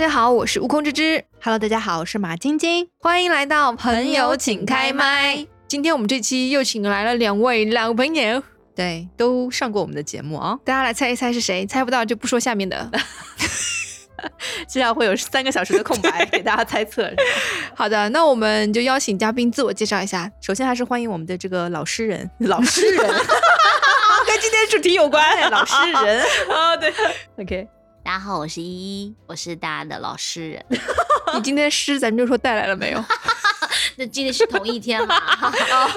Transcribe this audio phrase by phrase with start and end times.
[0.00, 1.22] 大家好，我是悟空之之。
[1.42, 2.88] Hello，大家好，我是马晶晶。
[3.00, 5.46] 欢迎来到朋友请开麦。
[5.68, 8.42] 今天我们这期又请来了两位老朋友，
[8.74, 11.66] 对，都上过我们的节目啊、大家来猜一猜是谁？
[11.66, 12.90] 猜不到就不说下面的。
[14.66, 17.12] 接下来会有三个小时的空白 给大家猜测。
[17.74, 20.32] 好的，那我们就邀请嘉宾自我介绍一下。
[20.40, 22.96] 首先还是欢迎我们的这个老诗人，老诗人
[24.26, 26.24] 跟今天主题有关，老诗人。
[26.48, 26.90] 哦，对
[27.36, 27.68] ，OK，
[28.02, 30.64] 大家好，我是依依，我是大家的老诗人。
[31.34, 33.04] 你今天诗咱们就说带来了没有？
[33.96, 35.16] 那今天是同一天嘛？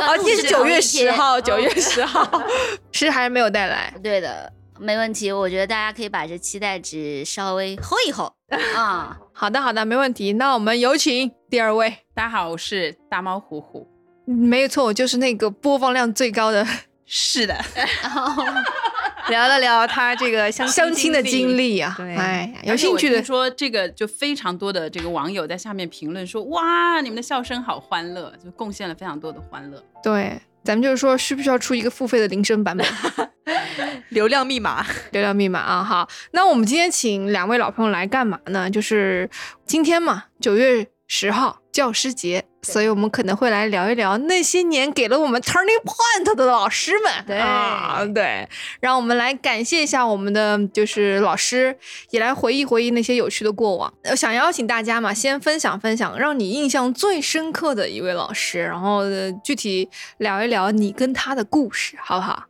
[0.08, 2.44] 哦，今天是九月十号，九月哦十号，
[2.92, 3.94] 诗还是没有带来。
[4.04, 5.32] 对的，没问题。
[5.32, 8.36] 我觉得大家可以把这期待值稍微吼一吼
[8.76, 9.18] 啊。
[9.32, 10.34] 好的，好的，没问题。
[10.34, 12.00] 那我们有请第二位。
[12.14, 13.88] 大家好，我是大猫虎虎。
[14.26, 16.68] 没有错，我就是那个播放量最高的
[17.06, 17.56] 是的，
[19.30, 21.80] 聊了聊他这个 相相亲的经历。
[21.80, 21.94] 啊。
[21.98, 29.84] 对哎，有兴趣的说这个就非常多的这个网友在下面评论说，哇，你们的笑声好欢乐，就贡献了非常多的欢乐。
[30.04, 32.86] 对，咱们就是说，需不需要出一个付费的铃声版本？
[34.10, 36.08] 流量密码，流量密码啊，好。
[36.32, 38.70] 那我们今天请两位老朋友来干嘛呢？
[38.70, 39.30] 就是
[39.66, 47.12] 今天嘛，九月十号教师节，所以我们可能会来聊一聊那些年给了我们 turning point 的老师们。
[47.26, 48.48] 对啊，对，
[48.80, 51.76] 让我们来感谢一下我们的就是老师，
[52.12, 53.92] 也来回忆回忆那些有趣的过往。
[54.04, 62.46] 呃想邀请大家嘛，先分享分享让你印象最深刻的一位老师，然后、呃具体聊一聊你跟他的故事，好不好？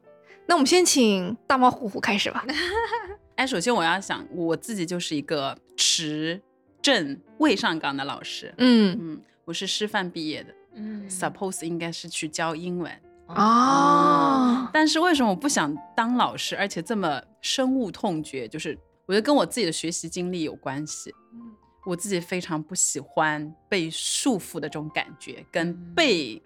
[0.46, 2.46] 那我们先请大猫虎虎开始吧。
[3.38, 6.40] 哎，首先我要想，我自己就是一个持
[6.84, 8.54] 正未上岗的老师。
[8.58, 12.92] 嗯嗯，我是师范毕业的、嗯 s u p p o s e 应该是去教英文。
[13.28, 18.50] 哦，但是为什么我不想当老师，而且这么深恶痛绝？
[18.50, 21.10] 就是我觉得跟我自己的学习经历有关系。
[21.34, 21.56] 嗯
[21.86, 26.42] 我自己非常不喜欢被束缚的这种感觉，跟被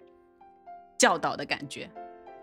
[0.98, 1.88] 教导的感觉。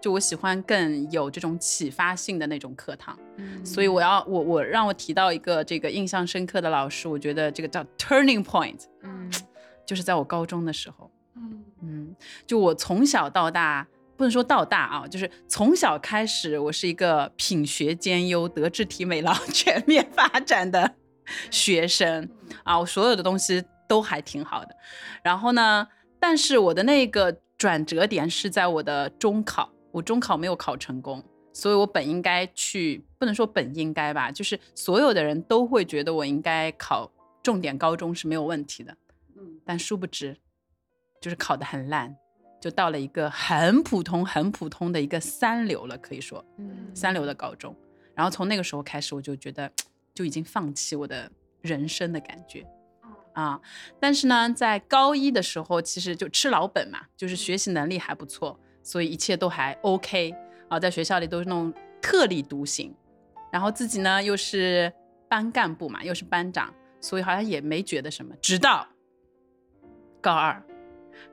[0.06, 3.18] 就我喜欢更有这种启发性的那种课堂，
[3.64, 9.32] 所以我要我我让我提到一个这个印象深刻的老师，我觉得这个叫 turning point，嗯。
[9.84, 11.10] 就是在我高中的时候，
[11.82, 20.94] 嗯，就我从小到大，不能说到大啊，就是从小开始，我是一个品学兼优、德智体美劳 全面发展的
[21.50, 22.30] 学生
[22.64, 24.76] 啊，我所有的东西都还挺好的。
[25.24, 25.88] 然后呢，
[26.20, 31.24] 但是我的那个转折点是在我的中考，我中考没有考成功。
[31.54, 37.10] 所以我本应该去，不能说本应该吧，就是所有的人都会觉得我应该考
[37.42, 38.98] 重点高中是没有问题的，
[39.38, 40.36] 嗯但殊不知，
[41.22, 42.14] 就是考得很烂，
[42.60, 47.74] 就到了一个很普通、很普通的一个三流了，可以说嗯三流的高中。
[48.14, 49.72] 然后从那个时候开始，我就觉得
[50.14, 52.68] 就已经放弃我的人生的感觉
[53.32, 53.62] 啊。
[53.98, 60.32] 但是呢，在高一的时候，其实就吃老本嘛，就是学习能力还不错，所以一切都还 OK
[60.70, 62.96] 啊，在学校里都是那种特立独行。
[63.52, 64.94] 然后自己呢又是
[65.28, 68.36] 班干部嘛，又是班长，所以好像也没觉得什么。
[68.40, 68.88] 直到
[70.22, 70.62] 高二，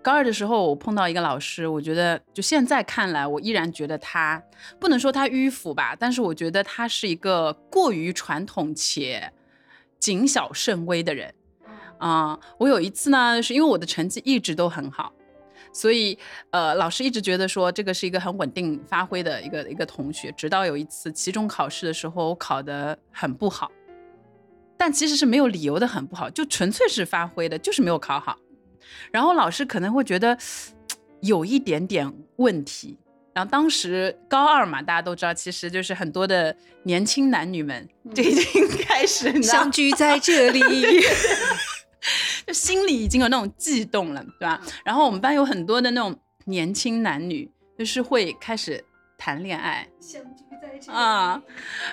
[0.01, 4.43] 高二的时候，我碰到一个老师，我觉得就现在看来，我依然觉得他
[4.81, 9.33] 不能说他迂腐吧，但是我觉得他是一个过于传统且
[9.99, 11.35] 谨小慎微的人。
[11.99, 15.13] 啊、我有一次呢，是因为我的成绩一直都很好，
[15.73, 16.19] 所以
[16.51, 20.31] 呃，老师一直觉得说这个是一个很稳定发挥的一个一个同学。
[20.33, 23.71] 直到有一次期中考试的时候，我考得很不好，
[24.77, 28.39] 但其实是没有理由的很不好，就纯粹是发挥的，就是没有考好。
[29.11, 30.37] 然后老师可能会觉得
[31.21, 32.99] 有一点点问题。
[33.35, 40.61] 然后当时高二嘛，大家都知道，其实就是很多的年轻男女们就已经开始 相聚在这里。
[42.47, 44.61] 就心里已经有那种悸动了，对吧？
[44.85, 46.17] 然后我们班有很多的那种
[46.47, 48.85] 年轻男女，就是会开始
[49.17, 49.89] 谈恋爱
[50.89, 51.41] 啊，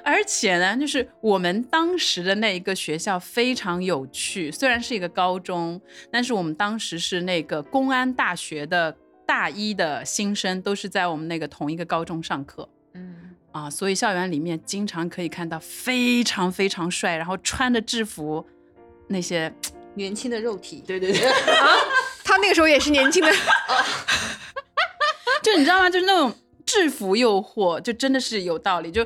[0.04, 5.80] 而且呢，就是我们当时的那一个学校非常有趣，虽然是一个高中，
[6.12, 8.98] 但是我们当时是那个公安大学的
[9.28, 12.68] 大一的新生，都是在我们那个同一个高中上课。
[12.96, 18.44] 嗯啊，所以校园里面经常可以看到非常非常帅，然后穿着制服
[19.08, 19.54] 那些，
[19.96, 21.68] 年轻的肉体，对对对，啊
[22.24, 23.32] 他那个时候也是年轻的，
[25.42, 25.90] 就你知道吗？
[25.90, 26.34] 就是那种
[26.66, 28.92] 制服诱惑，就真的是有道理。
[28.92, 29.06] 就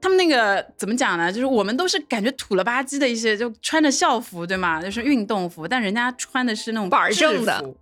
[0.00, 1.32] 他们那个怎么讲呢？
[1.32, 4.80] 就是我们都是感觉土了吧唧的一些，就穿着校服，对吗？
[4.80, 7.74] 就是运动服，但人家穿的是那种板正的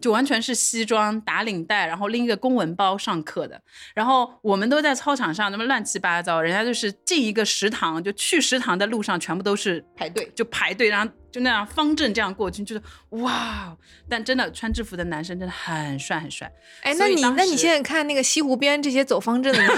[0.00, 3.60] 就完全是西装打领带，然后拎一个公文包上课的。
[3.94, 12.82] 然后我们都在操场上那么乱七八糟，人家就是进一个食堂，就去食堂的路上全部都是排队就排队，然后就那样方阵这样过去，就是
[13.22, 13.76] 哇！
[14.08, 16.50] 但真的穿制服的男生真的很帅很帅。
[16.82, 19.60] 哎，那你那你现在看那个西湖边这些走方阵的，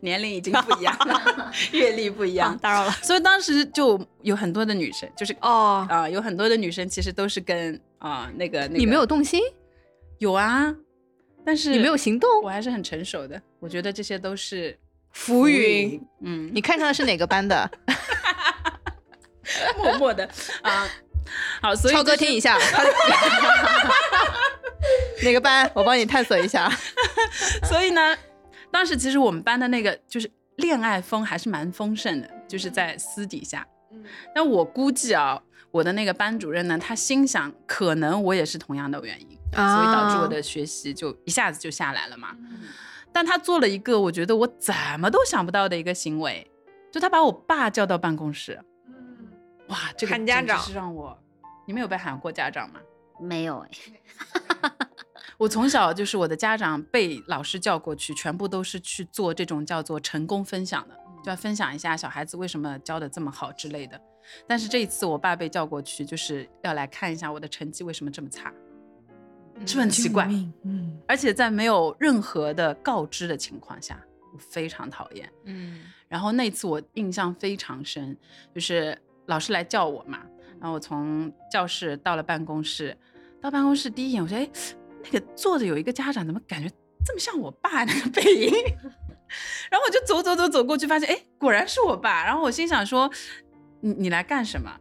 [0.00, 2.90] 年龄已经不一样了，阅历不一样，打扰了。
[3.02, 9.40] 所以当时就有很多的女生，就是哦，啊、有很多的女生其实都是跟啊、那个那个你没有动心，
[10.18, 10.74] 有啊，
[11.44, 14.76] 但是你没有行动，我还是很成熟的，我觉得这些都是
[15.12, 17.70] 浮云，，嗯，你看上的是哪个班的？
[19.78, 20.28] 默默的
[20.62, 20.86] 啊。
[21.62, 22.58] 好，所以超哥就是听一下，
[25.24, 25.70] 哪个班？
[25.74, 26.70] 我帮你探索一下。
[27.64, 28.14] 所以呢，
[28.70, 33.66] 当时其实我们班的那个就是恋爱风还是蛮丰盛的，就是在私底下。
[34.34, 42.36] 但我估计啊，我的那个班主任呢，他心想，可能我也是同样的原因，啊所以导致我的学习就一下子就下来了嘛。
[43.14, 46.46] 但他做了一个我觉得我怎么都想不到的一个行为，
[46.92, 48.60] 就他把我爸叫到办公室。
[49.74, 51.18] 哇，这个喊家长是让我，
[51.66, 52.80] 你们有被喊过家长吗？
[53.20, 53.70] 没有哎，
[55.36, 60.94] 我从小就是我的家长被老师叫过去，全部都是去做这种叫做成功分享的，
[61.24, 64.00] 就要分享一下小孩子为什么教的这么好之类的。
[64.46, 68.52] 但是这一次我爸被叫过去，就是要来看一下我的成绩为什么这么差，
[69.56, 70.26] 是不是很奇怪？
[70.62, 74.00] 嗯，而且在没有任何的告知的情况下，
[74.32, 75.28] 我非常讨厌。
[75.46, 78.16] 嗯，然后那次我印象非常深，
[78.54, 80.20] 就是老师来叫我嘛，
[80.60, 82.96] 然后我从教室到了办公室，
[83.40, 84.48] 到办公室第一眼我说，哎，
[85.04, 86.68] 那个坐着有一个家长，怎么感觉
[87.04, 88.52] 这么像我爸那个背影？
[89.70, 92.24] 然后我就走走走走过去，发现，哎，果然是我爸。
[92.24, 93.10] 然后我心想说，
[93.80, 94.78] 你你来干什么？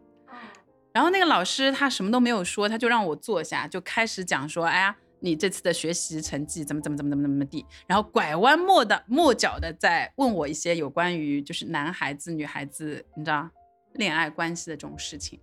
[0.91, 13.49] 然后那个老师他什么都没有说，他就让我坐下，就开始讲说，哎呀，你这次的学习成绩怎么怎么怎么怎么怎么地，然后拐弯抹的抹角的在问我一些有关于就是男孩子女孩子你知道
[13.95, 15.39] 恋爱关系的这种事情，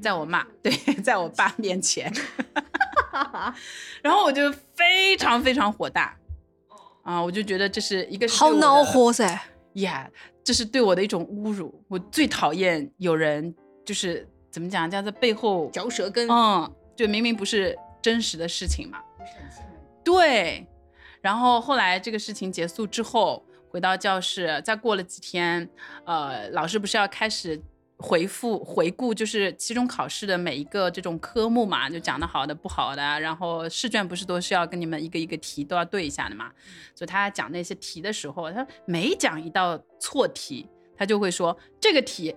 [0.00, 2.12] 在我妈对，在我爸面前，
[4.02, 6.16] 然后我就非常非常火大。
[7.02, 9.40] 啊，我就觉得这是一个好恼火噻，
[9.74, 10.08] 呀
[10.44, 11.82] 这是对我的一种侮辱。
[11.88, 13.54] 我最讨厌有人
[13.84, 16.28] 就是怎么讲，这样在背后，嚼舌根。
[16.28, 18.98] 嗯，就明明不是真实的事情嘛。
[20.04, 20.66] 对，
[21.22, 25.68] 然后后来这个事情结束之后，回到教室，再过了几天，
[26.04, 27.60] 呃，老师不是要开始
[28.02, 36.50] 回复回顾，就是期中考试的每一个这种科目嘛，就讲的好的、不好的，然后试卷不是都是要跟你们一个一个题都要对一下的嘛。
[36.94, 40.66] 所以他讲那些题的时候，他每讲一道错题，
[40.96, 42.34] 他就会说这个题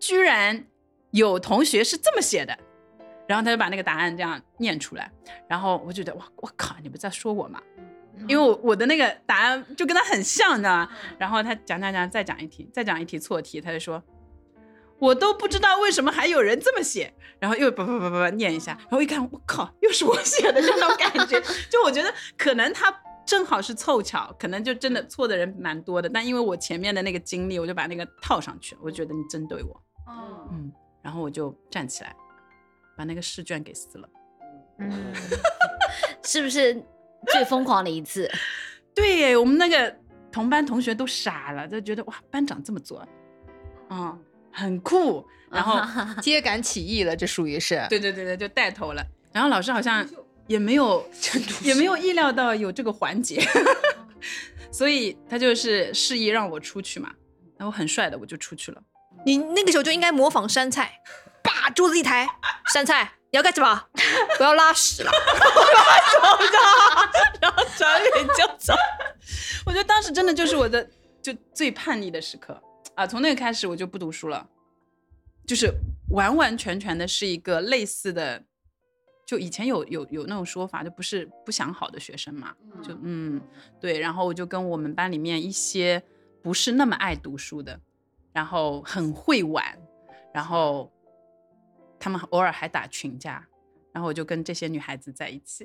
[0.00, 0.66] 居然
[1.12, 2.58] 有同学是这么写的，
[3.28, 5.08] 然后他就把那个答案这样念出来，
[5.46, 7.62] 然后我就觉得哇，我靠，你不在说我吗？
[8.26, 10.90] 因为我我的那个答案就跟他很像，你知道吗？
[11.18, 14.02] 然后他讲讲讲，再讲一题，再讲一题错题，他就说。
[14.98, 21.40] 我都不知道为什么还有人这么写，然后又叭叭叭叭叭念一下，然后一看，我靠，又是我写的，就那种感觉。
[21.70, 22.94] 就我觉得可能他
[23.26, 29.82] 正好是凑巧，可能就真的错的人蛮多的，但因为我前面的那个经历，我就把那个套上去，我觉得你针对我，
[30.50, 32.16] 嗯，然后我就站起来，
[32.96, 34.08] 把那个试卷给撕了。
[34.80, 35.12] 嗯，
[36.24, 36.74] 是不是
[37.26, 38.30] 最疯狂的一次？
[38.94, 39.94] 对耶，我们那个
[40.32, 43.06] 同班同学都傻了，就觉得哇，班长这么做，
[43.90, 44.18] 嗯，
[44.58, 45.26] 很酷。
[45.50, 45.80] 然后，
[46.20, 47.86] 揭竿起义了，这属于是。
[47.88, 49.02] 对对对对，就带头了。
[49.32, 50.06] 然后老师好像
[50.46, 51.08] 也没有
[51.62, 53.42] 也没有意料到有这个环节，
[54.70, 57.10] 所以他就是示意让我出去嘛。
[57.56, 58.82] 然后很帅的我就出去了。
[59.24, 61.00] 你那个时候就应该模仿山菜，
[61.42, 62.28] 把桌子一抬，
[62.72, 63.84] 山菜你要干什么？
[64.38, 65.10] 我要拉屎了。
[67.40, 68.74] 然后转脸就走。
[69.64, 70.86] 我觉得当时真的就是我的
[71.22, 72.62] 就最叛逆的时刻
[72.98, 73.06] 啊！
[73.06, 74.44] 从那个开始我就不读书了，
[75.46, 75.72] 就是
[76.10, 78.42] 完完全全的是一个类似的，
[79.24, 83.40] 就以前有有有那种说法，就不是不想好的学生嘛，就嗯
[83.80, 86.02] 对，然后我就跟我们班里面一些
[86.42, 87.80] 不是那么爱读书的，
[88.32, 89.64] 然后很会玩，
[90.34, 90.92] 然后
[92.00, 93.46] 他们偶尔还打群架，
[93.92, 95.64] 然后我就跟这些女孩子在一起。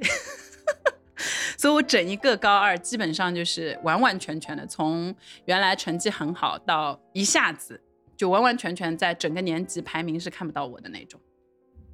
[1.57, 5.13] 所以我整一个高二基本上就是完完全全的从
[5.45, 7.79] 原来成绩很好到一下子
[8.15, 11.19] 就完完全全在整个年级排名是看不到我的那种。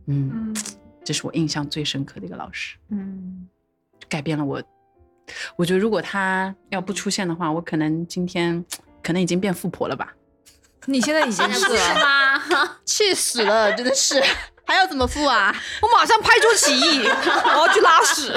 [0.07, 0.55] 嗯，
[1.03, 3.47] 这是我印象最深刻的一个老师，嗯，
[4.07, 4.61] 改变了我。
[5.55, 8.65] 我觉得如果他要不出现的话，我可能今天
[9.03, 10.13] 可能已经变富婆了吧。
[10.85, 12.79] 你现在已经是了，吗？
[12.83, 14.23] 气死了，真的是。
[14.65, 15.55] 还要怎么富啊？
[15.81, 18.33] 我马上拍桌起义，我要去拉屎。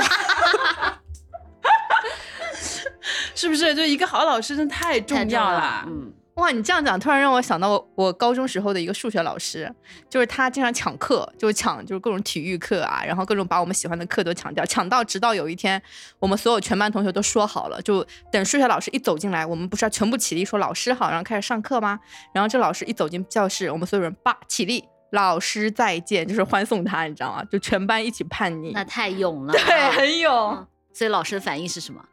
[3.35, 3.75] 是不是？
[3.75, 5.85] 就一个好老师真的太重要了。
[5.87, 9.71] 嗯，哇，你这样讲，突然让我想到我我高中时候的一个数学老师，
[10.09, 15.81] 就是他经常抢课，就是抢就是各种体育课啊，然后各种把我们喜欢的课都抢掉，抢到直到有一天，
[16.19, 21.99] 我们所有全班同学都说好了，就等数学老师一走进来，我们不是要全部起立说老师好，然后开始上课吗？
[22.33, 27.45] 然后这老师一走进教室，我们所有人叭起立，老师再见，就是欢送他，你知道吗？
[27.51, 29.53] 就全班一起叛逆那，太勇了。
[29.53, 30.57] 对，啊很勇。
[30.57, 32.05] 嗯 所以老师的反应是什么？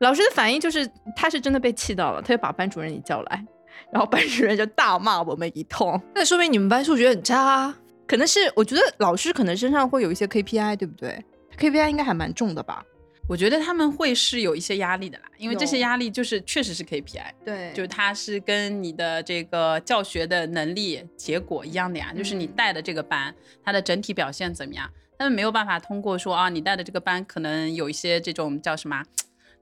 [0.00, 3.44] 老师的反应就是，他是真的被气到了，他就把班主任也叫来，
[3.92, 6.00] 然后班主任就大骂我们一通。
[6.14, 7.76] 那说明你们班数学很差啊。
[8.06, 11.22] 可能是我觉得老师可能身上会有一些 KPI，对不对
[11.58, 12.82] ？KPI 应该还蛮重的吧？
[13.28, 24.88] 我觉得他们会是有一些压力的啦，因为这些压力就是确实是 KPI，对就是它是跟你的这个教学的能力结果一样的呀，就是你嗯带的这个班，它的整体表现怎么样？
[25.18, 29.02] 他们没有办法通过说啊，你带的这个班可能有一些这种叫什么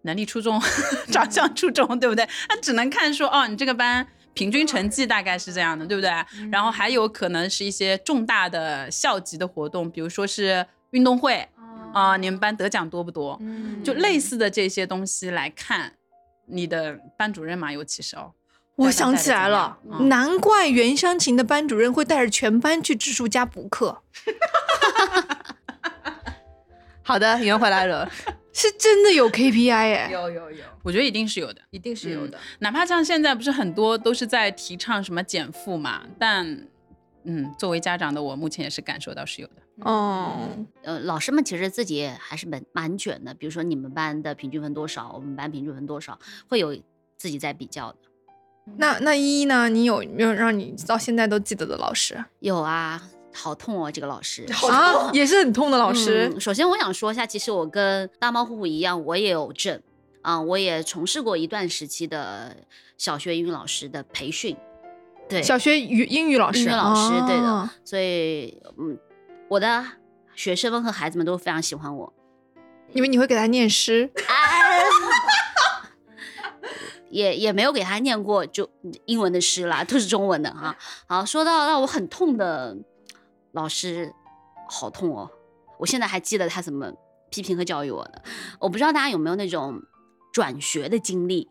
[0.07, 0.59] 能力出众、
[1.13, 2.27] 长相出众，对不对？
[2.49, 6.11] 那只能看说哦，你这个班平均成绩大概是这样的，对不对？
[6.51, 11.47] 然后还有可能是一些重大的校级的活动，比如说是运动会
[11.93, 13.39] 啊、你们班得奖多不多？
[13.41, 13.83] 嗯。
[13.83, 15.93] 就类似的这些东西来看，
[16.47, 18.33] 你的班主任嘛，尤其是哦，
[18.77, 20.09] 我想起来了，嗯。
[20.09, 24.03] 难怪袁湘琴的班主任会带着全班去知书家补课，
[27.03, 28.11] 好的，圆回来了，
[28.57, 30.11] 是真的有 KPI 哎。
[30.11, 31.61] 有有有，我觉得一定是有的。
[31.71, 32.39] 一定是有的。
[32.61, 36.67] 哪怕像现在不是很多都是在提倡什么减负嘛，但
[37.25, 39.55] 嗯，作为家长的我，目前也是感受到是有的。
[39.81, 40.49] 哦，
[40.85, 43.35] 呃，老师们其实自己也还是蛮蛮卷的。
[43.35, 46.75] 比如说你们班的平均分多少，我们班平均分多少，会有
[47.19, 47.99] 自己在比较的。
[48.79, 49.69] 那那依依呢？
[49.69, 53.03] 你有没有让你到现在都记得的老师有啊，
[53.37, 54.47] 好痛哦，这个老师。
[54.71, 55.11] 啊？
[55.13, 56.31] 也是很痛的老师。
[56.35, 59.81] 嗯首先我想说一下，其实我跟大猫虎虎一样，我也有证
[60.23, 62.57] 啊、我也从事过一段时期的
[62.99, 64.57] 小学英语老师的培训。
[65.29, 68.99] 对，小学语英语老师，英语老师对的哦所以嗯，
[69.49, 69.85] 我的
[70.35, 72.13] 学生们和孩子们都非常喜欢我。
[72.93, 74.11] 因为你会给他念诗。
[77.09, 78.69] 也也没有给他念过就
[79.05, 80.77] 英文的诗啦，都是中文的哈。
[81.07, 82.77] 好，说到让我很痛的
[83.57, 84.13] 老师，
[84.69, 85.31] 好痛哦！
[85.79, 86.93] 我现在还记得他怎么
[87.31, 88.23] 批评和教育我的。
[88.61, 89.81] 我不知道大家有没有那种
[90.31, 91.49] 转学的经历。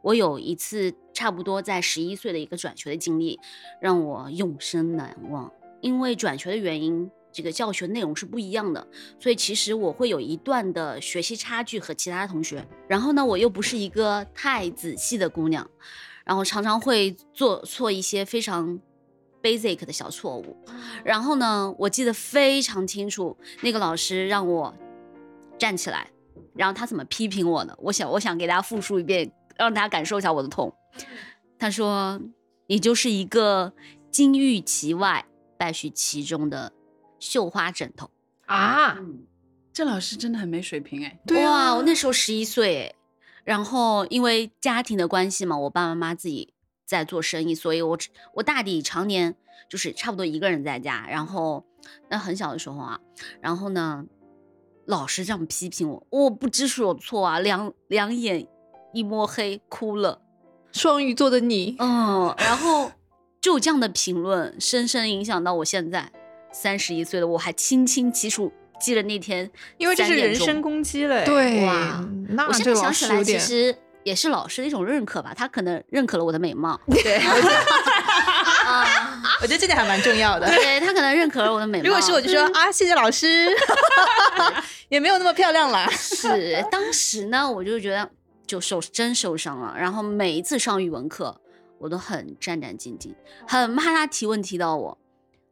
[0.00, 3.38] 我有一次差不多在十一岁的一个转学的经历，
[3.78, 5.52] 让我永生难忘。
[5.82, 8.88] 因为转学的原因，这个教学内容是不一样的，
[9.20, 12.66] 所以其实我会有一段的学习差距和其他同学。
[12.88, 15.68] 然后呢，我又不是一个太仔细的姑娘，
[16.24, 18.80] 然后常常会做错一些非常
[19.56, 20.56] basic 的小错误。
[21.04, 24.74] 然后呢，我记得非常清楚，那个老师让我
[25.58, 26.10] 站起来，
[26.54, 27.74] 然后他怎么批评我呢？
[27.78, 30.72] 我想，我想给大家复述一遍，让大家感受一下我的痛。
[31.58, 32.20] 他说
[32.68, 33.72] ：“你就是一个
[34.10, 35.26] 金玉其外，
[35.56, 36.72] 败絮其中的
[37.18, 38.10] 绣花枕头。”
[38.46, 39.24] 啊，嗯，
[39.72, 41.18] 这老师真的很没水平哎。
[41.26, 42.94] 对啊，哇，我那时候十一岁欸，
[43.44, 46.54] 然后因为家庭的关系嘛，我爸爸妈妈自己
[46.88, 49.34] 在做生意，所以我只我大抵常年
[49.68, 51.06] 就是差不多一个人在家。
[51.06, 51.66] 然后
[52.08, 52.98] 那很小的时候啊，
[53.42, 54.06] 然后呢，
[54.86, 58.48] 老师这样批评我，我不知所措啊，两两眼
[58.94, 60.22] 一摸黑，哭了。
[60.72, 62.90] 双鱼座的你，嗯，然后
[63.40, 66.10] 就这样的评论，深深影响到我现在
[66.52, 70.82] 三十一岁了，我还清清楚楚记得那天，因为这是人身攻。
[70.82, 71.24] 击嘞。
[71.26, 77.56] 对，哇那我现在想起来，其实也是老师的一种认可吧，他可能认可了我的美貌 对，我觉得
[78.66, 80.46] 啊， 我觉得这点还蛮重要的。
[80.46, 81.84] 对他可能认可了我的美貌。
[81.84, 83.48] 如果是我就说啊，谢谢老师，
[84.88, 85.88] 也没有那么漂亮啦。
[85.90, 88.08] 是当时呢，我就觉得
[88.46, 91.40] 就受真受伤了，然后每一次上语文课，
[91.78, 93.14] 我都很战战兢兢，
[93.46, 94.98] 很怕他提问提到我。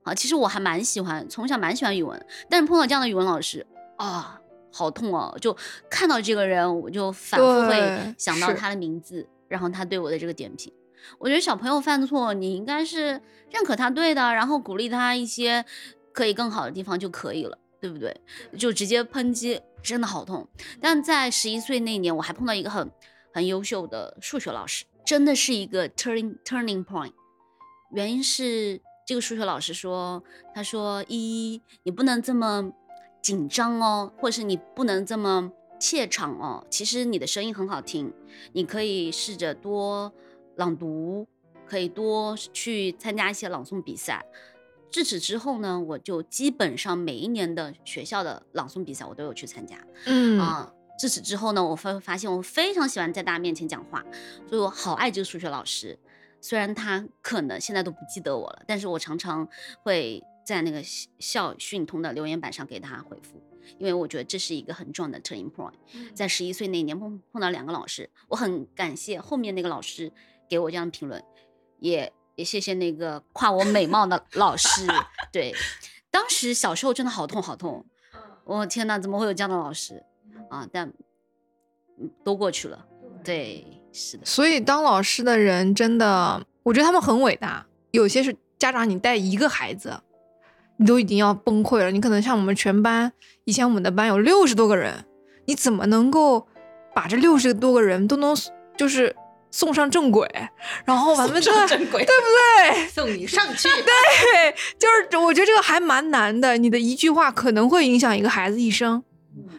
[0.05, 4.39] 啊，其实我还蛮喜欢，从小蛮喜欢语文，但是碰到这样的语文老师啊，
[4.77, 5.35] 好痛哦！
[5.41, 5.57] 就
[5.89, 10.71] 看到这个人，我就反复会想到他的名字，然后他对我的这个点评。
[11.19, 15.65] 我觉得小朋友犯错，你应该是认可他对的，然后鼓励他一些
[16.13, 18.15] 可以更好的地方就可以了，对不对？
[18.59, 20.47] 就直接抨击，真的好痛。
[20.81, 22.91] 但在十一岁那年，我还碰到一个很
[23.33, 27.13] 很优秀的数学老师，真的是一个 turning turning point。
[27.93, 30.23] 原因是这个数学老师说，
[30.55, 32.73] 他说依依，你不能这么
[33.27, 36.65] 紧张哦，或是你不能这么怯场哦。
[36.71, 38.15] 其实你的声音很好听，
[38.53, 40.13] 你可以试着多
[40.55, 41.27] 朗读，
[41.67, 44.25] 可以多去参加一些朗诵比赛。
[44.93, 49.77] 至此之后呢，我就基本上每一年的学校的朗诵比赛我都有去参加。
[50.05, 54.05] 嗯啊、至此之后呢，我发发现我非常喜欢在大家面前讲话，
[54.49, 55.99] 所以我好爱这个数学老师。
[56.41, 59.49] 虽然他可能现在都不记得我了，但是我常常
[59.83, 63.43] 会在那个校校讯通的留言板上给他回复，
[63.79, 65.73] 因为我觉得这是一个很重要的 turning point。
[66.15, 70.13] 在十一岁那一年碰碰到两个老师，我很感谢后面那个老师
[70.49, 71.21] 给我这样的评论，
[71.81, 74.87] 也也谢谢那个夸我美貌的老师。
[75.33, 75.53] 对，
[76.13, 77.85] 当时小时候真的好痛好痛，
[78.45, 80.05] 我、天哪，怎么会有这样的老师
[80.49, 80.69] 啊？
[80.73, 80.89] 但
[81.99, 82.87] 嗯都过去了。
[83.25, 87.67] 对，是的，所以当老师的人真的，我觉得他们很伟大。
[87.91, 90.01] 有些是家长，你带一个孩子，
[90.79, 91.91] 你都已经要崩溃了。
[91.91, 93.13] 你可能像我们全班，
[93.45, 95.05] 以前我们的班有六十多个人，
[95.47, 96.47] 你怎么能够
[96.95, 98.37] 把这六十多个人都能
[98.77, 99.15] 就是
[99.51, 100.29] 送上正轨，
[100.85, 102.89] 然后咱们这正轨，对不对？
[102.93, 103.69] 送你上去。
[103.83, 106.57] 对，就是我觉得这个还蛮难的。
[106.59, 109.03] 你的一句话可能会影响一个孩子一生，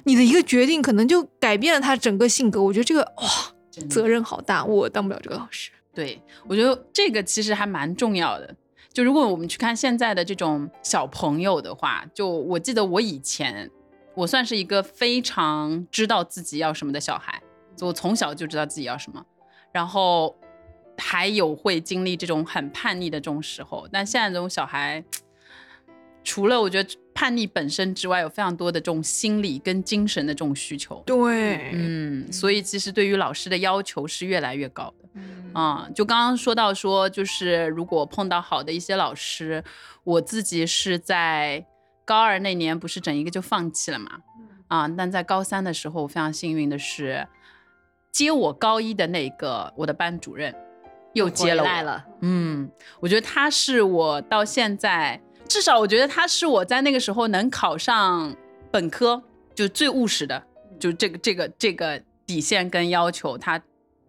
[0.03, 2.62] 你的一个决定可能就改变了他整个性格。
[2.62, 5.71] 我觉得这个哇，责任好大，我当不了这个老师。
[5.95, 8.53] 对，我觉得这个其实还蛮重要的。
[8.98, 13.70] 就如果我们去看现在的这种小朋友的话，就我记得我以前，
[14.16, 17.39] 我算是一个非常知道自己要什么的小孩，
[17.75, 19.24] 就我从小就知道自己要什么，
[19.72, 20.36] 然后
[20.98, 23.88] 还有会经历这种很叛逆的这种时候。
[23.92, 25.04] 但现在这种小孩，
[26.25, 31.01] 除了我觉得叛逆本身之外，有非常多的这种心理跟精神的这种需求。
[31.03, 35.09] 对，嗯，所以其实对于老师的要求是越来越高的。
[35.15, 35.51] 嗯。
[35.51, 39.63] 啊、就刚刚说到说，就是如果碰到好的一些老师，
[40.03, 41.65] 我自己是在
[42.05, 44.19] 高二那年不是整一个就放弃了嘛，
[44.67, 47.27] 啊，但在高三的时候，我非常幸运的是，
[48.12, 50.53] 接我高一的那个我的班主任
[51.13, 52.69] 又接了我，嗯，
[53.00, 58.36] 我觉得他是我到现在，至少我觉得他是我在那个时候能考上
[58.69, 59.21] 本科，
[59.56, 60.43] 就最务实的，
[60.80, 63.60] 就这个这个这个底线跟要求，他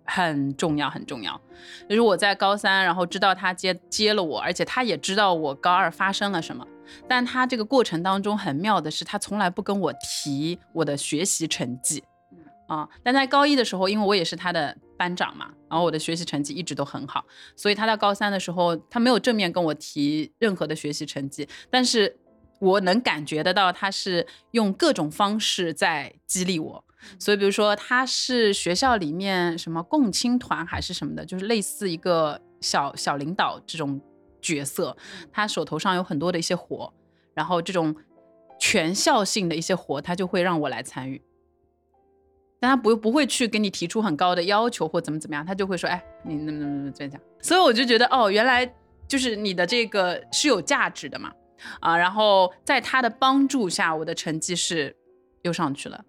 [0.04, 1.40] 很重要很重要。
[1.88, 6.66] 就是我在高三，然后知道他接接了我，而且他也知道我高二发生了什么。
[7.06, 12.02] 但他这个过程当中很妙的是，他从来不跟我提我的学习成绩。
[12.66, 22.16] 啊，但在高一的时候，因为我也是他的班长嘛，然后我的学习成绩一直都很好，所以他到高三的时候，他没有正面跟我提任何的学习成绩，但是
[22.60, 26.84] 我能感觉得到他是用各种方式在激励我。
[27.18, 34.00] 所以，比如说他是学校里面什么共青团还是什么的，就是类似一个小小领导这种
[34.42, 34.96] 角色，
[35.30, 36.92] 他手头上有很多的一些活，
[37.34, 37.94] 然后这种
[38.58, 41.22] 全校性的一些活，他就会让我来参与。
[42.60, 47.20] 但他不不会去给你提出很高的要求或怎么怎么样，他就会说，哎，你怎么怎么怎么这样讲？
[47.40, 48.68] 所以我就觉得，哦，原来
[49.06, 51.32] 就是你的这个是有价值的嘛，
[51.80, 54.94] 啊，然后在他的帮助下，我的成绩是
[55.42, 56.04] 又上去了，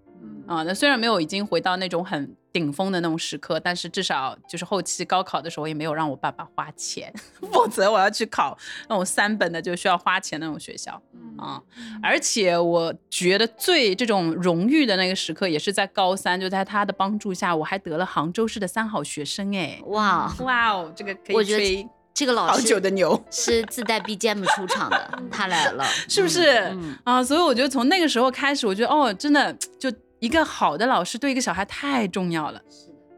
[0.47, 7.13] 啊，那虽然没有已经回到那种很顶峰的那种时刻，但是至少就是后期高考的时候也没有让我爸爸花钱，
[7.53, 8.57] 否则我要去考
[8.87, 11.01] 那种三本的就需要花钱那种学校
[11.37, 11.61] 啊。
[12.01, 23.21] 而且我觉得最这种荣誉的那个时刻，也是在高三，就在他的帮助下，我还得了杭州市的三好学生，哎，哇，哇哦，这个可以吹这个老师好久的牛。
[23.31, 27.23] 是自带 BGM 出场的， 他来了，是不是、嗯啊？
[27.23, 32.61] 所以我觉得从那个时候开始，我觉得哦，真的就一个好的老师对一个小孩太重要了。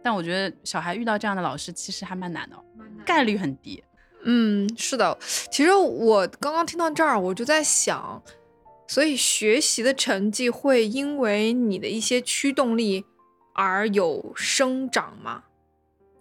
[0.04, 2.64] 但我觉得小孩遇到这样的老师其实还蛮难的、哦，
[3.06, 3.84] 概率很低。
[4.24, 5.18] 嗯，是的。
[5.52, 8.22] 其实我刚刚听到这儿，我就在想，
[8.88, 13.06] 所以学习的成绩会因为你的一些驱动力
[13.54, 15.44] 而有生长吗？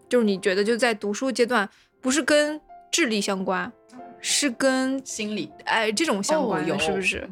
[0.08, 1.68] 就是你觉得就在读书阶段，
[2.00, 3.72] 不是跟智力相关，
[4.20, 7.30] 是跟心理哎这种相哦关的，有是不是？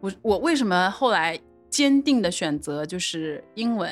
[0.00, 3.90] 我我为什么后来坚定的选择就是英文？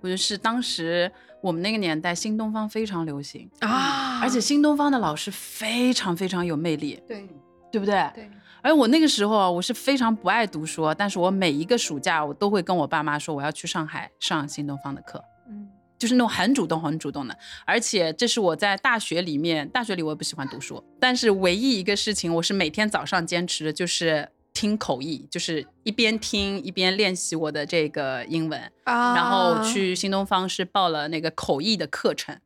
[0.00, 7.28] 我觉得是当时我们那个年代新东方非常流行，啊，而且新东方的老师非常非常有魅力，对。
[7.70, 8.10] 对不对？
[8.14, 8.30] 对，
[8.62, 15.68] 而我那个时候啊，我是非常不爱读书，但是我每一个暑假我都会跟我爸妈说我要去上海上新东方的课，嗯。
[15.98, 17.36] 就是那种很主动、很主动的。
[17.66, 24.26] 而且这是我在大学里面，大学里我也不喜欢读书，但是唯一一个事情我是每天早上坚持的，就是
[24.58, 28.60] 听口译，就是一边听一边练习我的这个英文。
[28.82, 32.36] 啊，然后去新东方是报了那个口译的课程，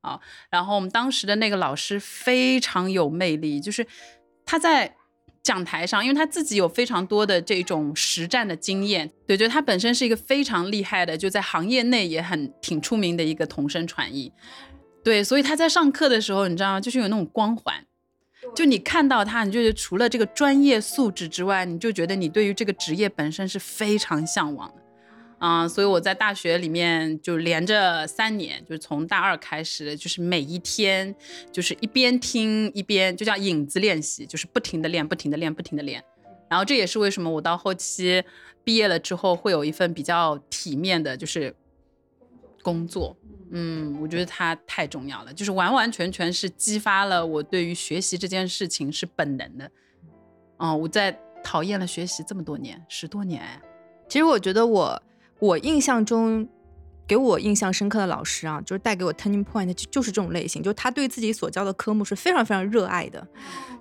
[0.00, 0.18] 啊，
[0.50, 3.86] 然后我们当时的那个老师非常有魅力，就是
[4.44, 4.96] 他在
[5.44, 14.32] 讲台上，因为他自己有非常多的这种实战的经验，对，就他本身是一个非常厉害的，就在行业内也很挺出名的一个同声传译，
[15.04, 16.80] 对，所以他在上课的时候，你知道吗？
[16.80, 17.86] 就是有那种光环。
[18.54, 24.74] 就你看到他，你就觉得除了这个专业素质之外，你就觉得你对于这个职业本身是非常向往的。
[25.38, 31.14] 啊、所以我在大学里面就连着三年，就是从大二开始，就是每一天
[31.50, 36.04] 就是一边听一边就叫影子练习，就是不停的练，不停的练，不停的练。
[36.50, 38.22] 然后这也是为什么我到后期
[38.62, 41.54] 毕业了之后会有一份比较体面的，就是
[42.62, 43.16] 工作。
[43.52, 49.70] 嗯，我觉得它太重要了，就是完完全全是激发了我对于学习这件事情是本能的。
[50.58, 53.42] 嗯，我在讨厌了学习这么多年，十多年。
[54.08, 55.02] 其实我觉得我
[55.38, 56.48] 我印象中，
[57.10, 63.26] 给我印象深刻的老师啊，就是带给我 turning point 的就就是这种类型，就他对自己所教的科目是非常非常热爱的，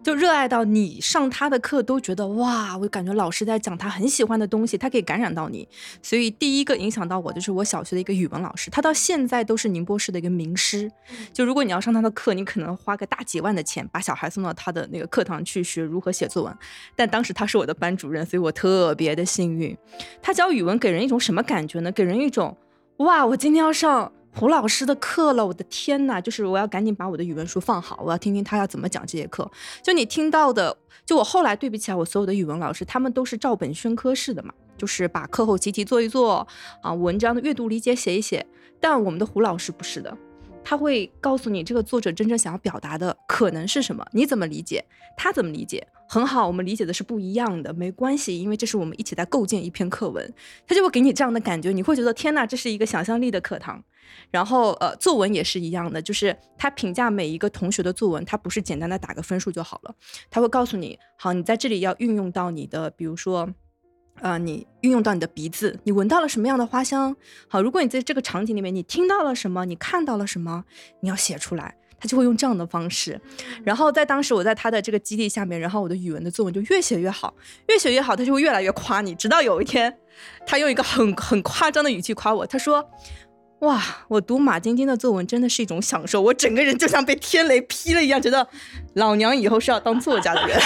[0.02, 5.68] 就热爱到你上他的课都觉得哇，我感觉老师在讲他很喜欢的东西，他可以感染到你。
[6.02, 10.92] 所以第一个影响到我的就是我小学的一个语文老师，他到现在都是宁波市的一个名师。
[11.32, 16.58] 就如果你要上他的课，你可能花个大几万的钱把小孩送到他的那个课堂去学如何写作文。
[16.96, 19.78] 但当时他是我的班主任，所以我特别的幸运。
[20.20, 21.92] 他教语文给人一种什么感觉呢？
[21.92, 22.58] 给人一种
[23.00, 26.20] 哇，我今天要上胡老师的课了，我的天呐！
[26.20, 29.50] 就是我要赶紧把我的语文书放好，我要听听他要怎么讲这节课。
[29.82, 36.46] 就你听到的，就我后来对比起来，我所有的语文老师，他们都是照本宣科式的嘛，就是把课后习题做一做
[36.82, 38.46] 啊，文章的阅读理解写一写。
[38.82, 40.18] 但我们的胡老师不是的。
[40.62, 44.84] 他会告诉你这个作者真正想要表达的可能是什么，你怎么理解，
[45.16, 50.34] 他怎么理解，很好，我们理解的是不一样的，没关系，因为这是我们一起在构建一篇课文，
[50.66, 53.84] 他就会给你这样的感觉，你会觉得天呐，这是一个想象力的课堂。
[54.32, 59.94] 然后呃，作文也是一样的，就是他评价每一个同学的作文，他不是简单的打个分数就好了，
[60.32, 63.48] 他会告诉你，好，你在这里要运用到你的，比如说。
[64.22, 67.16] 呃，你运用到你的鼻子，你闻到了什么样的花香？
[67.48, 70.66] 好，如果你在这个场景里面，你听到了什么，你看到了什么，
[71.00, 73.20] 你要写出来，他就会用这样的方式。
[73.64, 77.34] 然后在当时我在他的这个激励下面，然后我的语文的作文就越写越好，
[77.68, 79.14] 越写越好，他就会越来越夸你。
[79.16, 79.98] 直到有一天，
[80.48, 82.90] 他用一个很很夸张的语气夸我，他说
[83.62, 88.48] ：“哇，我读马晶晶的作文真的是一种享受，我整个人就像被天雷劈了一样，觉得
[88.94, 90.58] 老娘以后是要当作家的人。”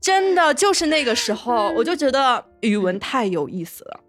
[0.00, 4.00] 真的就是那个时候，我就觉得语文太有意思了。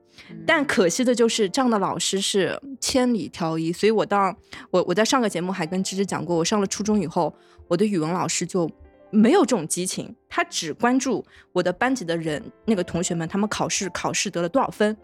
[0.45, 4.35] 但可惜的就是这样的老师是千里挑一，所以我当
[4.71, 7.33] 我我在上个节目还跟芝芝讲过，我上了初中以后，
[7.67, 8.69] 我的语文老师就
[9.09, 14.95] 没有这种激情，他只关注我的班级的人，那个同学们他们考试考试得了多少分。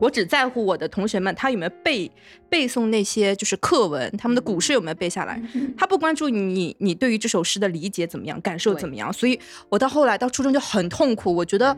[0.00, 2.10] 我只在乎我的同学们，他有没有背
[2.50, 5.40] 背诵那些就是课文，他们的古诗有没有背下来。
[5.78, 9.12] 他不关注你，你对于这首诗的理解怎么样，感受怎么样。
[9.12, 11.74] 所以我到后来到初中就很痛苦，我觉得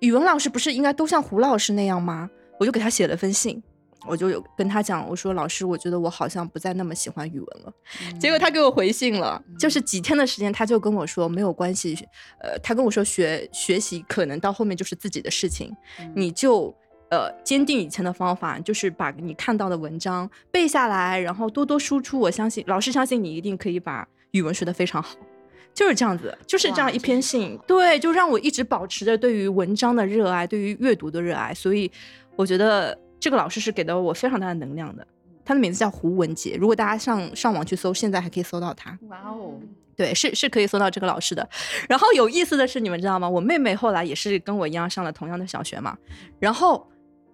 [0.00, 2.28] 语文老师不是应该都像胡老师那样吗？
[2.58, 3.62] 我就给他写了封信，
[4.06, 7.72] 我就有跟他讲，我说老师，我觉得我好像不再那么喜欢语文了。
[8.18, 11.94] 结果他给我回信了，就是几天的时间，他就跟我说没有关系，
[12.40, 15.74] 呃，他跟我说学学习可能到后面就是自己的事情，
[16.14, 16.74] 你就。
[17.10, 22.20] 呃，坚定以前的方法，就是把你看到的文章背下来，然后多多输出。
[22.20, 25.16] 我相信老师相信你一定可以把语文学得非常好，
[25.78, 31.54] 就是这样子，就是这样一篇信，对，就让我一直保持着对于文章的热爱，对于阅读的热爱。
[31.54, 31.88] 所以
[32.34, 35.06] 我觉得这个老师是给到我非常大的能量的。
[35.44, 38.98] 他的名字叫胡文杰，如果大家上上网去搜，现在还可以搜到他。
[39.08, 39.54] 哇哦，
[39.94, 41.48] 对，是是可以搜到这个老师的。
[41.88, 43.28] 然后有意思的是，你们知道吗？
[43.28, 45.96] 我妹妹后来也是跟我一样上了同样的小学嘛，
[46.40, 46.84] 然后。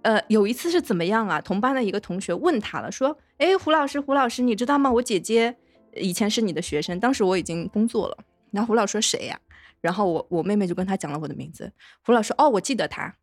[0.05, 1.41] 呃，有一次是怎么样啊？
[1.41, 4.93] 同班的一个同学问他了，说：“哎，胡老师，胡老师，你知道吗？
[4.93, 5.57] 我姐姐
[5.95, 8.19] 以前是你的学生，当时我已经工作了。”
[8.55, 9.39] 然后胡老师说：“谁呀？”
[9.83, 11.71] 然后我我妹妹就跟他讲了我的名字。
[12.07, 13.15] 胡老师：“哦，我记得他，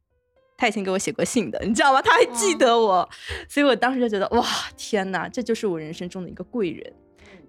[0.57, 2.01] 他以前给我写过信的，你知道吗？
[2.01, 3.09] 他还记得我，
[3.47, 6.93] 所以我当时就觉得哇，天哪，这就是我人生中的一个贵人。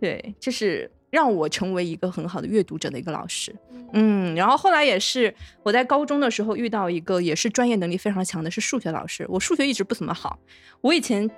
[0.00, 3.54] 对，这是。”让我成为一个很好的阅读者的一个老师，
[3.92, 9.26] 嗯，然后后来也是我在高中的时候遇到一个也是专业能力非常强的，是数学老师。
[9.28, 10.38] 我数学一直不怎么好，
[10.80, 11.30] 我以前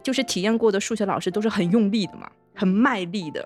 [0.00, 3.44] 就是体验过的数学老师都是很用力的嘛，很卖力的，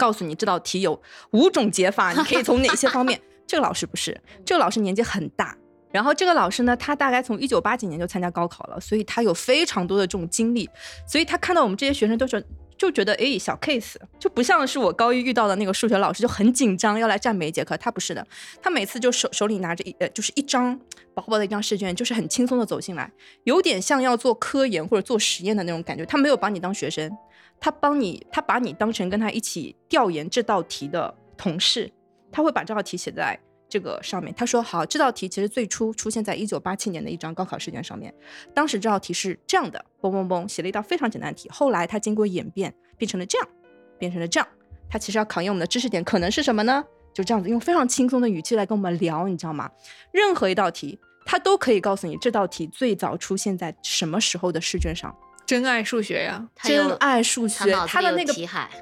[0.00, 0.98] 告诉你这道题有
[1.32, 3.20] 五种解法， 你可以从哪些方面。
[3.46, 5.54] 这个老师不是，这个老师年纪很大，
[5.92, 10.68] 然后这个老师呢，他大概从一九八几年就参加高考了，所以他有非常多的这种经历，
[11.06, 12.42] 所以他看到我们这些学生都是。
[12.80, 17.76] 就觉得哎，小 case 就不像是我高一遇到的那个数学老师，就很紧张要来占每一节课。
[17.76, 18.26] 他不是的，
[18.62, 20.74] 他每次就手手里拿着一呃，就是一张
[21.12, 23.12] 薄薄的一张试卷，就是很轻松的走进来，
[23.44, 26.06] 有点像要做科研或者做实验的那种感觉。
[26.06, 27.14] 他没有把你当学生，
[27.60, 31.92] 他帮你，他把你当成跟他一起调研这道题的同事，
[32.32, 33.38] 他会把这道题写在。
[33.72, 38.12] 这个上面他说好，这道题其实最初出现在一九八七年的一张高考试卷上面。
[38.52, 41.48] 当时这道题是这样的，嘣嘣嘣，写了一道非常简单的题。
[41.50, 43.48] 后来他经过演变，变成了这样，
[43.96, 44.48] 变成了这样，
[44.88, 46.84] 他其实要考验我们的知识点可能是什么呢？
[47.14, 49.70] 就这样子用非常轻松的语气来跟我们聊，你知道吗？
[50.10, 55.16] 任何一道题，他都可以告诉你这道题最早出现在什么时候的试卷上。
[55.50, 58.32] 真爱数学呀、真爱数学，他的那个，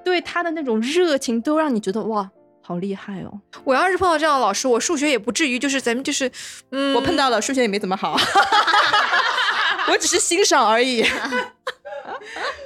[0.04, 3.40] 对他的那种热情，都让你觉得哇，好厉害哦！
[3.64, 6.30] 我要是碰到这样的老师，我数学也不至于就是咱们就是，
[6.72, 8.18] 嗯，我碰到了，数学也没怎么好，
[9.90, 11.02] 我只是欣赏而已。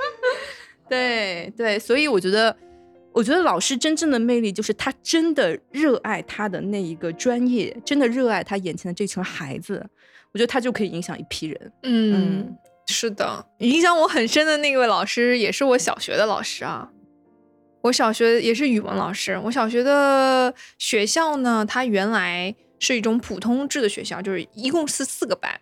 [0.91, 2.57] 对对，所以我觉得，
[3.13, 9.87] 我觉得老师真正的魅力就是他真的热爱他的那一个专业，真的热爱他眼前的这群孩子，
[10.33, 11.73] 我觉得他就可以影响一批人。
[11.85, 12.53] 嗯，
[12.87, 16.91] 是的，影响我很深的那位老师也是我小学的老师啊。
[17.83, 19.37] 我小学也是语文老师。
[19.45, 25.61] 我小学的学校呢，它原来是一种普通制的学校，就是一共是四个班，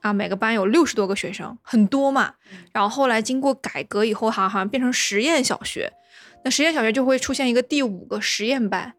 [0.00, 2.34] 啊，每个班有六十多个学生，很多嘛。
[2.72, 5.90] 然后后来经过改革以后，好好像变成实验小学。
[6.44, 8.92] 那实验小学就会出现一个第五个实验班，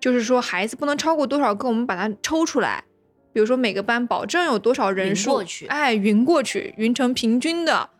[0.00, 2.82] 就是说孩子不能超过多少个，我们把它抽出来。
[3.32, 7.90] 比如说每个班保证有多少人数，哎，匀过去，匀成平均的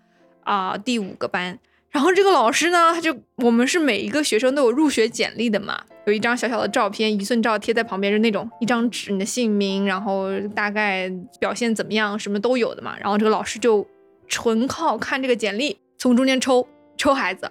[0.45, 1.59] 啊、第五个班。
[1.91, 12.97] 然后这个老师呢，他就我们是每一个学生都有入学简历的嘛，有一张小小的照片，一寸照贴在旁边，是那种一张纸，你的姓名，然后大概表现怎么样，什么都有的嘛。
[13.01, 13.85] 然后这个老师就
[14.29, 17.51] 纯靠看这个简历，从中间抽抽孩子，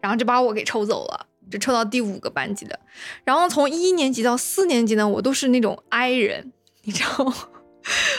[0.00, 2.78] 然后就把我给抽走了，就抽到第五个班级的。
[3.24, 6.52] 然后从一年级到四年级呢，我都是那种 I 人，
[6.90, 7.32] 你知道吗？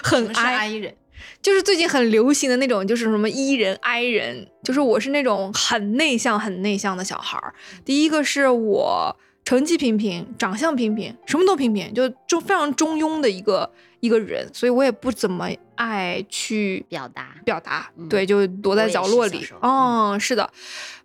[0.02, 0.96] 很什么是 I，I 人？
[1.42, 7.54] 就是最近很流行的那种，就是什么 E 人、I 人，就是我是那种很内向、很内向的小孩儿。
[7.84, 19.54] 第一个是我成绩平平，长相平平，什么都平平，就就非常中庸的一个一个人，所以我也不怎么爱去表达表达，嗯对，就躲在角落里是小时。
[19.62, 20.50] 候哦，是的，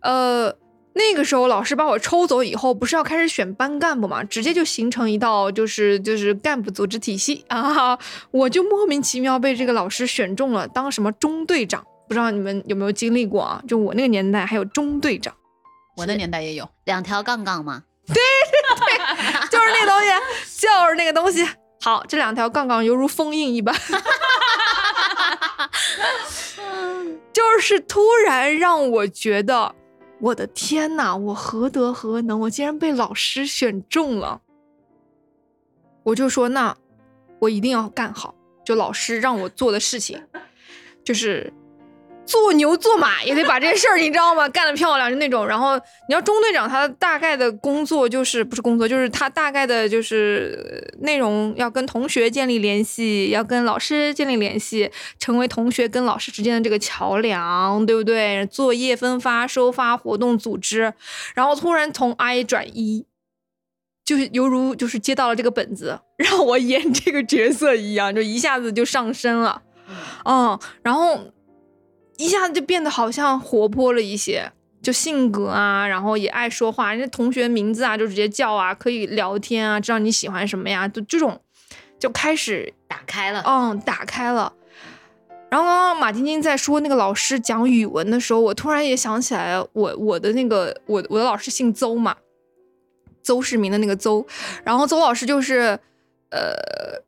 [0.00, 0.54] 呃，
[0.96, 7.98] 那个时候老师把我抽走以后，不是要开始选班干部嘛，直接就形成一道就是就是干部组织体系啊，
[8.32, 11.84] 我就莫名其妙被这个老师选中了，当什么中队长。
[12.08, 13.60] 不知道你们有没有经历过啊？
[13.66, 15.34] 就我那个年代还有中队长，
[15.98, 16.68] 我的年代也有。
[16.84, 20.06] 两条杠杠嘛，对对就是那个东西，
[20.60, 21.44] 就是那个东西。
[21.82, 23.74] 好，这两条杠杠犹如封印一般，
[27.32, 29.74] 就是突然让我觉得，
[30.18, 34.40] 我的天呐，我何德何能，我竟然被老师选中了。
[36.02, 36.76] 我就说，那
[37.38, 40.22] 我一定要干好，就老师让我做的事情，
[41.04, 41.52] 就是
[42.26, 44.48] 做牛做马也得把这事儿，你知道吗？
[44.48, 45.46] 干得漂亮就那种。
[45.46, 45.76] 然后
[46.08, 58.44] 你要中队长，他大概的工作就是不是工作，就是他大概的就是内容要跟同学建立联系，要跟老师建立联系，成为同学跟老师之间的这个桥梁，对不对？
[58.46, 60.92] 作业分发、收发、活动组织，
[61.34, 63.06] 然后突然从 I 转 E。
[64.04, 69.62] 就是犹如就是接到了这个本子，让我演这个角色一样，就一下子就上身了，
[70.24, 71.18] 嗯，然后
[72.18, 74.50] 一下子就变得好像活泼了一些，
[74.82, 81.40] 就性格啊，然后也爱说话，人家同学名字啊就直接叫啊，可以聊天啊，知道你喜欢什么呀，就这种
[81.98, 84.52] 就开始打开了，嗯，打开了。
[85.50, 92.16] 然后刚刚马晶晶在说那个老师讲语文的时候，我突然也想起来我，我的那个我我的老师姓邹嘛，
[93.22, 94.26] 邹市明的那个邹，
[94.64, 95.78] 然后邹老师就是
[96.30, 97.04] 呃。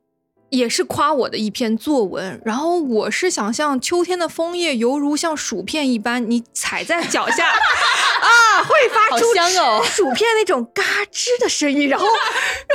[0.49, 12.09] 也是夸我的一篇作文，然后我是想象秋天的枫叶犹如像薯片一般，你踩在脚下 啊，会发出好香哦薯片那种嘎吱的声音，然后 我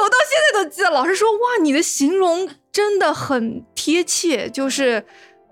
[0.08, 5.04] 到现在都记得，老师说哇，你的形容真的很贴切，就是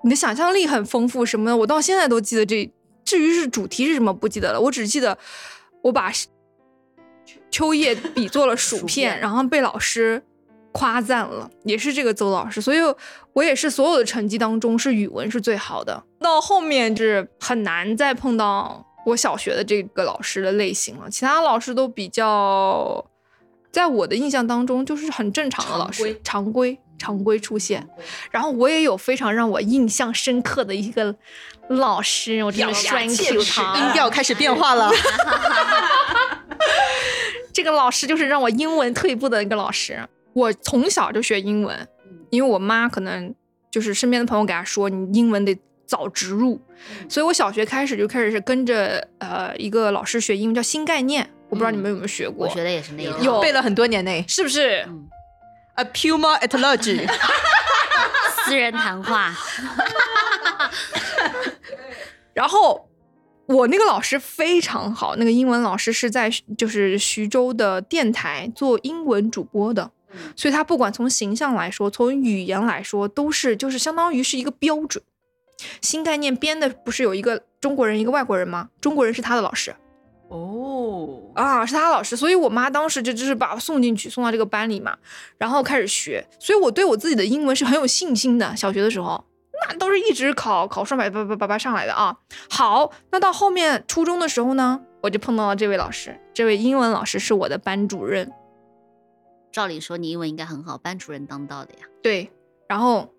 [0.05, 2.73] 你的想象力很丰富什么的，我到现在都记得这。
[3.05, 5.19] 至于是主题是什么不记得了，我只记得
[5.83, 6.11] 我把
[7.51, 10.23] 秋叶比作了薯薯，片然后被老师
[10.73, 12.79] 夸赞了，也是这个邹老师，所以
[13.35, 23.05] 我也是所有的成绩当中是语文是最好的，到后面是很难再碰到我小学的这个老师的类型了，其他老师都比较，
[23.71, 27.87] 在我的印象当中就是很正常的老师，常规常规出现。
[28.31, 31.15] 然后我也有非常让我印象深刻的一个
[31.69, 34.91] 老师，我真的栓 Q 他，音调开始变化了。
[37.53, 40.09] 这个老师就是让我英文退步的一个老师。
[40.35, 41.89] 我从小就学英文，
[42.31, 43.35] 因为我妈可能
[43.71, 46.61] 就是身边的朋友给她说，你英文得早植入，
[47.09, 54.25] 所以我小学开始就开始是跟着呃一个老师学英文，叫新概念，我不知道你们有没有学过，我学的也是那一套，有背了很多年呢。
[54.27, 54.85] 是不是？
[54.89, 55.09] 嗯
[55.75, 57.09] A Puma etology，
[58.45, 59.35] 私人谈话，
[62.35, 62.91] 然后
[63.47, 69.91] 我那个老师非常好，那个英文老师是在就是徐州的电台做英文主播的，
[70.37, 75.03] 所以他不管从形象来说，从语言来说，都是就是相当于是一个标准。
[75.81, 78.69] 新概念编的不是有一个中国人一个外国人吗？
[78.81, 79.75] 中国人是他的老师
[80.29, 84.97] 哦，啊，是他老师，所以我妈当时就就是把我送进去，送到这个班里嘛，
[85.39, 88.57] 然后开始学，所以我对我自己的英文是很有信心的。
[88.57, 89.25] 小学的时候，
[89.69, 92.17] 那都是一直考考双百八八八八上来的啊。
[92.49, 98.33] 好，那到后面初中的时候呢，我就碰到了这位老师，这位英文老师是我的班主任，
[99.53, 101.87] 照理说你英文应该很好，班主任当到的呀。
[102.03, 102.31] 对，
[102.67, 103.13] 然后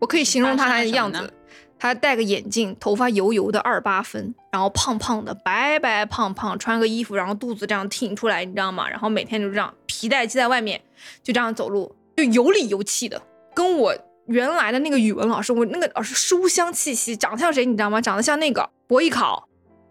[0.00, 1.32] 我可以形容他的样子，
[1.78, 8.88] 他戴个眼镜，头发油油的二八分，然后胖胖的，白白胖胖，穿个衣服，然后肚子这样挺出来，你知道吗？
[8.90, 10.80] 然后每天就这样皮带系在外面，
[11.22, 13.22] 就这样走路，就有理有气的，
[13.54, 13.96] 跟我
[14.26, 18.00] 原来的那个语文老师，我那个老师书香气息，长得像谁，你知道吗？
[18.00, 19.48] 长得像那个博艺考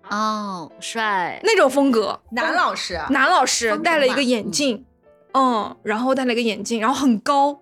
[0.10, 4.86] 哦，帅，那种风格，男老师啊，男老师戴了一个眼镜，嗯，
[5.84, 7.60] 然后戴了一个眼镜，然后很高，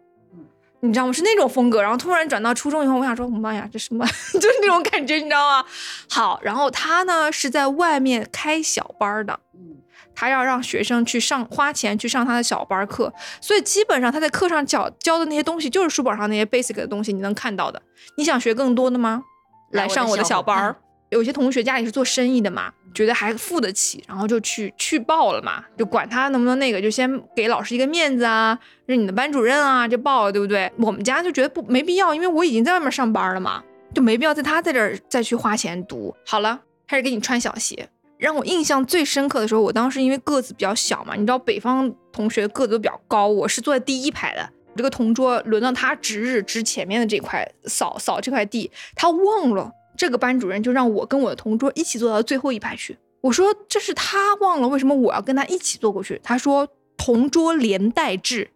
[0.81, 1.13] 你知道吗？
[1.13, 1.81] 是那种风格。
[1.81, 4.05] 然后突然转到初中以后，我想说，妈呀，这什么？
[4.33, 5.65] 就是那种感觉，你知道吗？
[6.09, 9.77] 好，然后他呢是在外面开小班儿的，嗯，
[10.13, 17.81] 他要让学生去上花钱去上他的小班儿课，所以基本上他在课上教教的那些东西就是书本上那些 basic 的东西，你能看到的。
[18.17, 19.23] 你想学更多的吗？
[19.71, 20.75] 来上我的小班儿。
[21.09, 30.71] 有些同学家里是做生意的嘛，觉得还付得起，然后就去去报了嘛，就管他能不能那个，就先给老师一个面子啊，是你的班主任啊，就报了，对不对？
[30.77, 33.61] 我们家就觉得不没必要，因为我已经在外面上班了嘛，
[33.93, 36.15] 就没必要在他在这儿再去花钱读。
[36.25, 37.89] 好了，开始给你穿小鞋。
[38.17, 44.49] 让我印象最深刻的时候，我当时因为个子比较小嘛，你知道北方同学个子都比较高，我是坐在第一排的。
[44.71, 52.97] 我这个同桌轮到他值日值前面的这块扫扫这块地，他忘了，这个班主任就让我跟我的同桌一起坐到最后一排去。
[53.21, 56.19] 我说这是他忘了，为什么我要跟他一起坐过去？
[56.23, 58.51] 他说同桌连带制，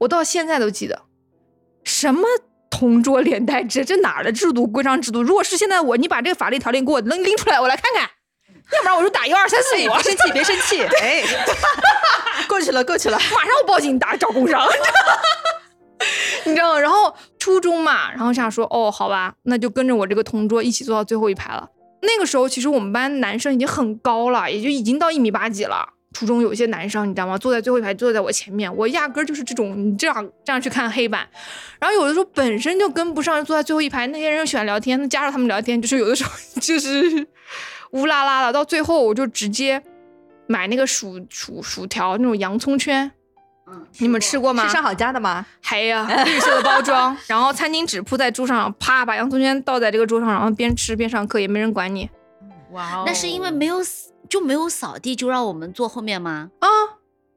[0.00, 1.02] 我到现在都记得，
[1.84, 2.26] 什么
[2.70, 5.22] 同桌连带制，这哪儿的制度规章制度？
[5.22, 8.10] 如果是现在我，你把这个法律条例给我能拎出来，我来看看，
[8.72, 11.22] 要不然我就打幺二三四五，别生气，别生气， 哎，
[12.48, 13.16] 过去了，过去了。
[13.16, 14.60] 马上我报警打找工伤，
[16.44, 16.80] 你知道吗？
[16.80, 21.68] 然后初中嘛，然后想说，哦，好吧，那就跟着我这个同桌一起坐到最后一排了。
[22.00, 25.86] 那个时候，其实我们班男生已经很高了，也就已经到一米八几了。
[26.14, 27.36] 初中有一些男生，你知道吗？
[27.36, 31.28] 坐在最后一排，坐在我前面，我压根儿就是这种，你这样这样去看黑板。
[31.78, 36.30] 然后有的时候本身就跟不上，坐在最后一排，那些人又喜欢聊天，那加上他们聊天，就是有的时候
[36.62, 37.28] 就是
[37.90, 38.50] 乌拉拉的。
[38.54, 39.82] 到最后，我就直接
[40.46, 43.12] 买那个薯薯薯条那种洋葱圈，
[43.66, 44.66] 嗯，你们吃过吗？
[44.66, 45.44] 是上好佳的吗？
[45.60, 52.08] 还呀，绿色的包装， 然后餐巾纸铺在桌上，啪把洋葱圈倒在这个桌上，然后边吃边上课，也没人管你
[52.72, 53.78] 哇哦，那是因为没有
[54.28, 56.50] 就没有扫地，就让我们坐后面吗？
[56.60, 56.68] 啊。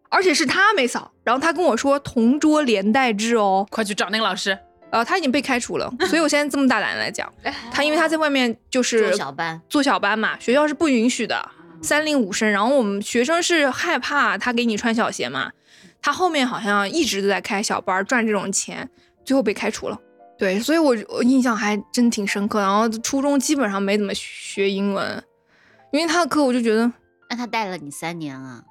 [0.09, 4.57] 而且是他没扫，然后他跟我说同桌连带制哦，快去找那个老师。
[4.89, 7.29] 呃，他已经被开除了，所以我现在这么大胆来讲，
[7.73, 15.51] 他因为他在外面就是做小班做小班嘛，学校是不允许的，三令五申，然后我们学生是害怕他给你穿小鞋嘛，
[16.07, 18.89] 他后面好像一直都在开小班赚这种钱，
[19.25, 19.99] 最后被开除了。
[20.37, 22.61] 对，所以我我印象还真挺深刻。
[22.61, 25.21] 然后初中基本上没怎么学英文，
[25.91, 26.89] 因为他的课我就觉得，
[27.29, 28.63] 那他带了你三年啊？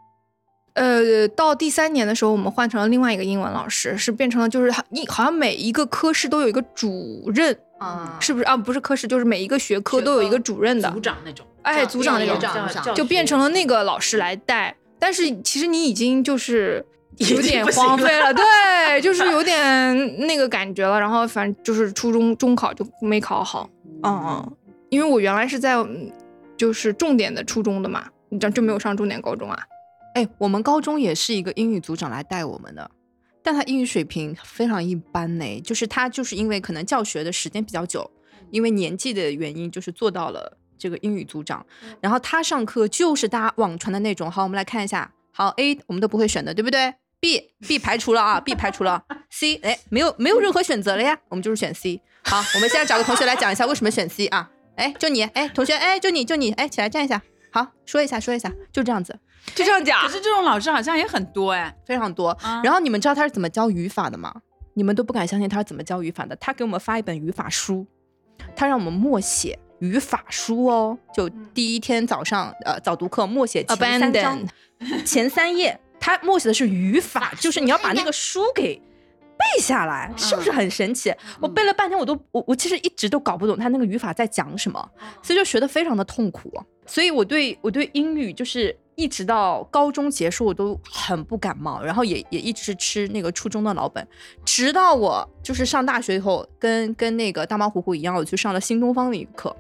[0.73, 8.57] 呃，到第三年的时候，我们换成了另外一个英文老师，是变成了就是一好像每一个科室都有一个主任，啊是不是啊？
[8.57, 16.83] 不是科室，就是每一个学科都有一个主任的，组长那种，哎，组长那种就变成了那个老师来带，但是其实你已经就是
[17.19, 21.01] 有点荒废了，对，就是有 点那个感觉了。
[21.01, 23.69] 然后反正就是初中中考就没考好，
[24.03, 24.57] 嗯嗯，
[24.91, 26.13] 因为我原来是在嗯
[26.57, 29.59] 就是重点的初中的嘛，你这样就没有上重点高中啊。
[30.15, 32.91] 哎，我们高中也是一个英语组长来带我们的，
[33.43, 35.61] 但他英语水平非常一般呢。
[35.63, 38.11] 就是他就是因为可能教学的时间比较久，
[38.51, 41.65] 因为年纪的原因，就是做到了这个英语组长。
[42.01, 44.31] 然后他上课就是大家网传的那种。
[44.31, 45.13] 好，我们来看一下。
[45.31, 49.03] 好，A 我们都不会选的，对不对？B B 排除了啊，B 排除了。
[49.31, 52.01] C 哎，没有没有任何选择了呀，我们就是选 C。
[52.25, 54.51] 好，我们现在找个同学来讲一下为什么选 C 啊？
[54.77, 57.21] 哎，就你，哎，同学，哎，就你就你，哎，起来站一下。
[57.51, 59.19] 好，说一下说一下，就这样子。
[59.55, 61.75] 就这样讲可，是这种老师好像也很多哎。
[61.87, 62.31] 非常多。
[62.43, 64.35] 啊然后你们知道他是怎么教语法的吗？
[64.75, 66.37] 你们都不敢相信他是怎么教语法的。
[66.37, 67.87] 他给我们发一本语法书，
[68.55, 70.99] 他让我们默写语法书哦。
[71.15, 74.39] 就第一天早上，呃，早读课默写前三章
[74.81, 81.13] Abandon 前三页，他默写的是语法，就是你要把那个书给背下来，是不是很神奇？
[81.41, 84.89] 我背了半天，我都我我其实一直都搞不懂他那个语法在讲什么，
[85.21, 86.49] 所以就学的非常的痛苦。
[86.87, 94.07] 所以我对我对英语就是一直到高中结束我都很不感冒，然后也也一直是吃那个初中的老本，
[94.45, 99.57] 直到我就是上大学以后，跟跟那个大猫虎虎一样，我去上了新东方的一个课。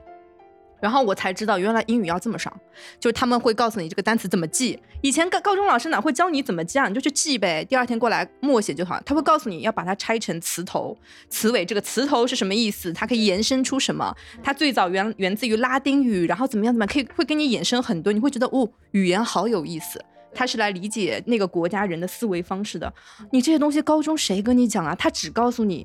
[0.80, 2.52] 然后我才知道，原来英语要这么上，
[3.00, 4.78] 就是他们会告诉你这个单词怎么记。
[5.02, 6.88] 以前高高中老师哪会教你怎么记啊？
[6.88, 9.00] 你就去记呗，第二天过来默写就好。
[9.06, 10.96] 他会告诉你要把它拆成词头、
[11.28, 12.92] 词尾，这个词头是什么意思？
[12.92, 14.14] 它可以延伸出什么？
[14.42, 20.04] 它最早源源自于拉丁语，然后怎么样怎么样，可以会给你衍生很多，你会觉得哦，语言好有意思。
[20.34, 22.92] 他是来理解那个国家人的思维方式的。
[23.32, 24.94] 你这些东西高中谁跟你讲啊？
[24.94, 25.82] 他只告诉你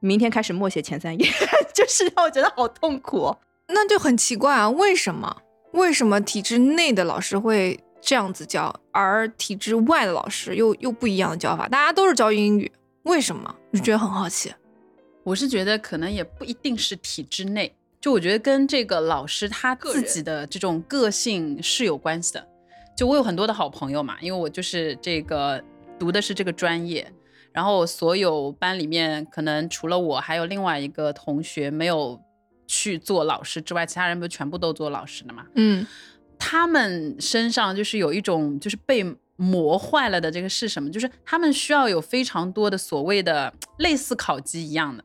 [0.00, 1.28] 明天开始默写前三页，
[1.74, 3.36] 就是让我觉得好痛苦。
[3.72, 5.36] 那就很奇怪啊，为什么？
[5.72, 11.66] 为什么体制内的老师会这样子教，而体制外的老师又又不一样的教法？
[11.66, 12.70] 大家都是教英语，
[13.04, 13.54] 为什么？
[13.72, 14.52] 就觉得很好奇。
[15.24, 22.46] 我是觉得可能也不一定是体制内，就我觉得跟这个老师他自己的这种个性是有关系的。
[22.94, 25.62] 就我有很多的好朋友嘛，因为我就是这个
[25.98, 27.10] 读的是这个专业，
[27.50, 32.20] 然后所有班里面可能除了我，还有另外一个同学没有。
[32.72, 35.44] 去做老师之外，其他人不全部都做老师的嘛？
[35.56, 35.86] 嗯，
[36.38, 39.04] 他们身上就是有一种就是被
[39.36, 40.90] 磨坏了的这个是什么？
[40.90, 45.04] 就是他们需要有非常多的所谓的类似考级一样的，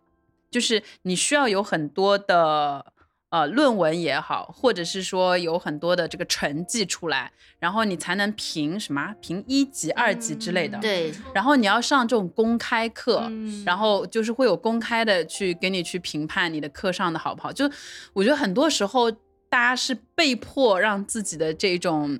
[0.49, 2.93] 就是你需要有很多的。
[3.29, 10.77] 呃，论文也好，或者是说有很多的这个成绩出来，然后你才能评什么评一级、二级之类的。
[10.77, 11.11] 对。
[11.33, 13.29] 然后你要上这种公开课，
[13.65, 17.51] 然后就是会有公开的去给你去评判你的课上的好不好。
[17.51, 17.69] 就
[18.13, 22.17] 我觉得很多时候大家是被迫让自己的这种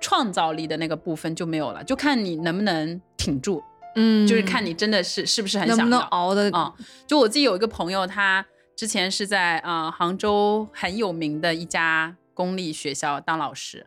[0.00, 3.60] 创造力的那个部分就没有了，就看你能不能挺住。
[3.96, 4.24] 嗯。
[4.28, 6.72] 就是看你真的是是不是很想能熬的啊。
[7.08, 8.46] 就我自己有一个朋友，他。
[8.80, 13.86] 之前是在啊杭州很有名的一家公立学校当老师，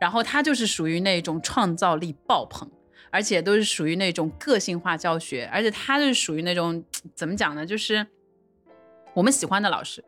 [0.00, 2.66] 然后他就是属于那种创造力爆棚，
[3.10, 6.82] 而且都是属于那种个性化教学，而且他就是属于那种
[7.14, 7.66] 怎么讲呢？
[7.66, 8.06] 就是
[9.12, 10.02] 我们喜欢的老师，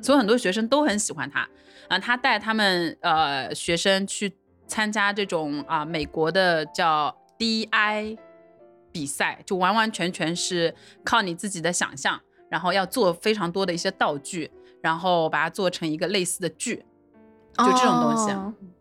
[0.00, 1.48] 所以很多学生都很喜欢他
[1.88, 1.98] 啊。
[1.98, 4.32] 他带他们呃学生去
[4.68, 8.16] 参加这种啊美国的叫 DI
[8.92, 10.72] 比赛，就完完全全是
[11.02, 12.20] 靠你自己的想象。
[12.54, 14.48] 然后要做非常多的一些道具，
[14.80, 16.76] 然后把它做成一个类似的剧，
[17.58, 18.32] 就这种东西，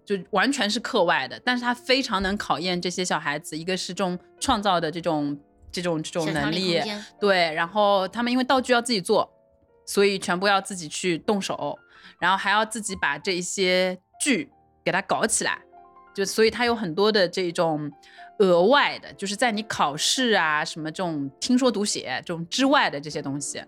[0.05, 1.41] 就完全是课外的。
[1.43, 5.35] 但是它非常能考验这些小孩子，一个是这种创造的这种
[5.71, 6.79] 这种这种能力，
[7.19, 7.51] 对。
[7.55, 9.27] 然后他们因为道具要自己做，
[9.87, 11.79] 所以全部要自己去动手，
[12.19, 14.51] 然后还要自己把这些剧
[14.85, 15.59] 给它搞起来，
[16.13, 17.91] 就所以它有很多的这种。
[18.43, 23.63] 额外的，就是在你考试啊什么这种听说读写这种之外的这些东西，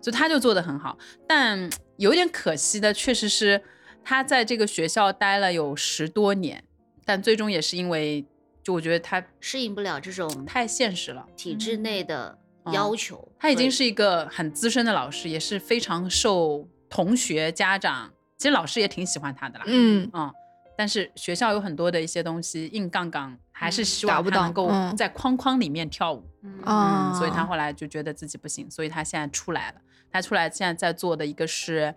[0.00, 0.96] 就他就做的很好。
[1.26, 1.68] 但
[1.98, 3.62] 有点可惜的，确实是
[4.04, 6.62] 他在这个学校待了有十多年，
[7.04, 8.24] 但最终也是因为，
[8.62, 12.36] 就我觉得他适应不了这种太现实了体制内的
[12.72, 13.28] 要求。
[13.38, 19.64] 他已经是一个很资深的老师，也是非常受同学家长，其实老师也挺喜欢他的啦。
[19.66, 20.32] 嗯嗯。
[20.74, 26.28] 但是学校有很多的一些东西硬杠杠，还是希望他能够在框框里面跳舞，
[26.66, 29.78] 嗯，所以他后来就觉得自己不行，所以他现在出来了。
[30.10, 31.94] 他出来现在在做的一个是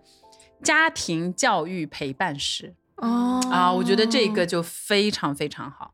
[0.62, 5.92] 家庭教育陪伴师，哦啊，我觉得这个就非常非常好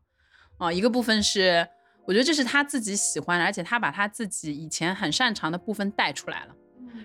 [0.59, 0.71] 啊。
[0.71, 1.67] 一个部分是
[2.05, 6.55] 我觉得这是他自己喜欢，而且他把他自己以前很擅长的部分带出来了。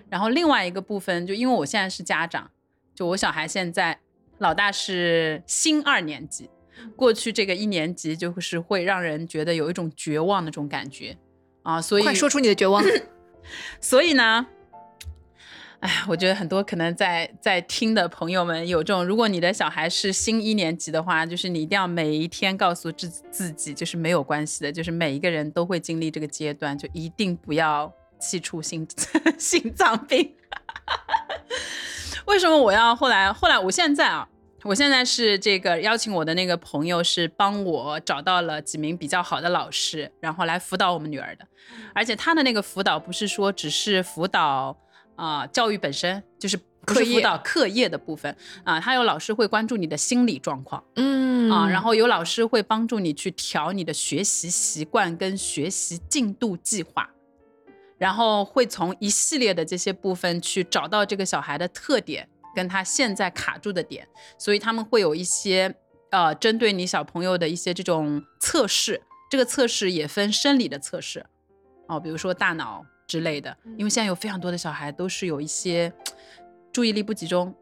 [0.09, 2.51] 然后另外一个部分，就因为我现在是家长，
[2.93, 3.99] 就我小孩现在。
[4.39, 6.49] 老大是新二年级，
[6.95, 11.17] 过去这个一年级就是会让人觉得有一种绝望的这种感觉
[11.63, 12.83] 啊，所以快说出你的绝望。
[13.81, 14.45] 所以呢，
[15.79, 28.87] 哎，我觉得很多可能在在听的朋友们有这种，如果你的小孩是新一年级的话，就是你一定要每一天告诉自自己，就是没有关系的，就是每一个人都会经历这个阶段，就一定不要气出心
[29.39, 30.35] 心脏病。
[32.25, 33.31] 为什么我要后来？
[33.33, 34.27] 后来我现在啊，
[34.63, 41.47] 我现在是这个邀请我的那个朋友是帮我找到了几名比较好的老师，然后来辅导我们女儿的。
[41.93, 44.77] 而且他的那个辅导不是说只是辅导
[45.15, 48.79] 啊教育本身，就是辅导课业的部分啊。
[48.79, 57.09] 他有老师会关注你的心理状况，嗯啊，然后有老师会帮助你去调你的学习习惯跟学习进度计划。
[57.97, 62.25] 然后会从一系列的这些部分去找到这个小孩的特点，
[62.55, 65.75] 跟他现在卡住的点，所以他们会有一些
[66.11, 69.01] 呃，针对你小朋友的一些这种测试。
[69.29, 71.23] 这个测试也分生理的测试，
[71.87, 75.93] 哦，比如说大脑之类的，因为现在有非常多的小孩都是有一些
[76.73, 77.53] 注意力不集中，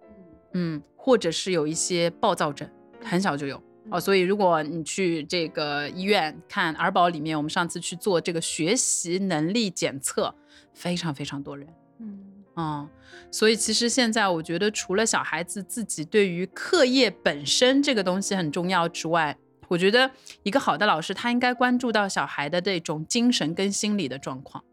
[0.53, 2.69] 嗯，或者是有一些暴躁症，
[3.03, 3.61] 很小就有。
[3.89, 10.33] 哦，所以如果你去这个医院看儿保里面，我们上次去做这个学习能力检测，
[10.73, 11.67] 非常非常多人。
[11.99, 12.26] 嗯
[12.57, 12.89] 嗯，
[13.31, 19.37] 所以其实现在我觉得，除了小孩子自己对于课业本身这个东西很重要之外，
[19.67, 20.09] 我觉得
[20.43, 24.63] 一个好的老师他应该关注到小孩的这种精神跟心理的状况。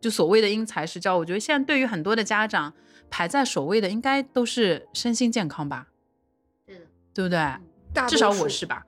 [0.00, 2.72] 就所谓的因材施教，我觉得现在对于很多的家长
[3.10, 5.88] 排在首位的，应该都是身心健康吧，
[6.64, 7.38] 对的，对不对？
[7.92, 8.84] 大至少我是吧。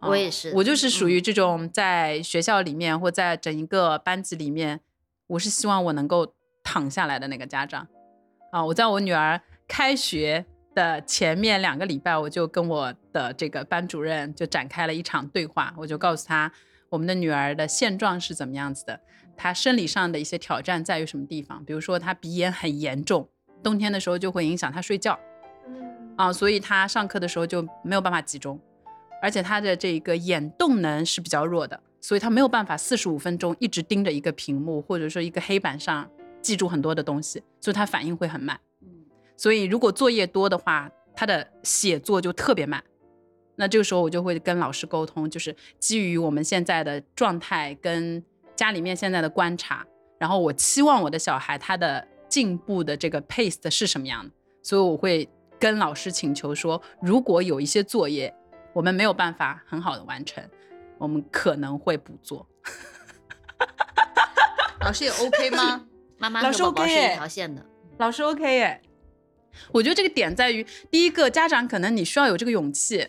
[0.00, 4.80] 我也是我就是属嗯于这种在学校里面或在整一个班级里面，
[5.26, 6.34] 我是希望我能够
[6.68, 7.88] 躺下来的那个家长
[8.52, 8.62] 啊。
[8.62, 10.44] 我在我女儿开学
[10.74, 16.52] 的前面两个礼拜，我就跟我的这个班主任就展开了一场对话，我就告诉他
[16.90, 19.00] 我们的女儿的现状是怎么样子的，
[19.34, 23.26] 她生理上的一些挑战在于什么地方，比如说她鼻炎很严重，
[23.62, 25.18] 冬天的时候就会影响她睡觉。
[26.18, 28.60] 啊，所以她上课的时候就没有办法集中，
[29.22, 36.10] 而且他的这个眼动能是比较弱的，所以他没有办法四十五分钟一直盯着一个屏幕或者说一个黑板上
[36.40, 38.58] 记住很多的东西，所以他反应会很慢。
[38.82, 38.88] 嗯
[39.36, 42.82] 所以如果作业多的话，他的写作就特别慢。
[43.54, 48.22] 那这个时候我就会跟老师沟通，就是基于我们现在的状态跟
[48.56, 49.86] 家里面现在的观察，
[50.18, 54.30] 然后我期望我的小孩他的进步的这个 pace 是什么样的，
[54.62, 55.28] 所以我会
[55.58, 58.32] 跟老师请求说，如果有一些作业
[58.72, 60.42] 我们没有办法很好的完成，
[60.98, 62.46] 我们可能会补做。
[64.82, 65.84] 老师也 OK 吗？
[66.18, 67.64] 妈妈老师 OK 一条线的，
[67.98, 68.80] 老师 OK 耶，
[69.72, 73.08] 我觉得这个点在于，第一个家长可能你需要有这个勇气，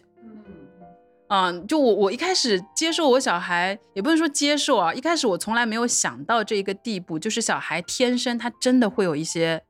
[1.27, 9.63] 嗯，就我我一开始接受我小孩，也不能说接受啊，一开始我从来没有想到这一个地步，就是小孩天生他真的会有一些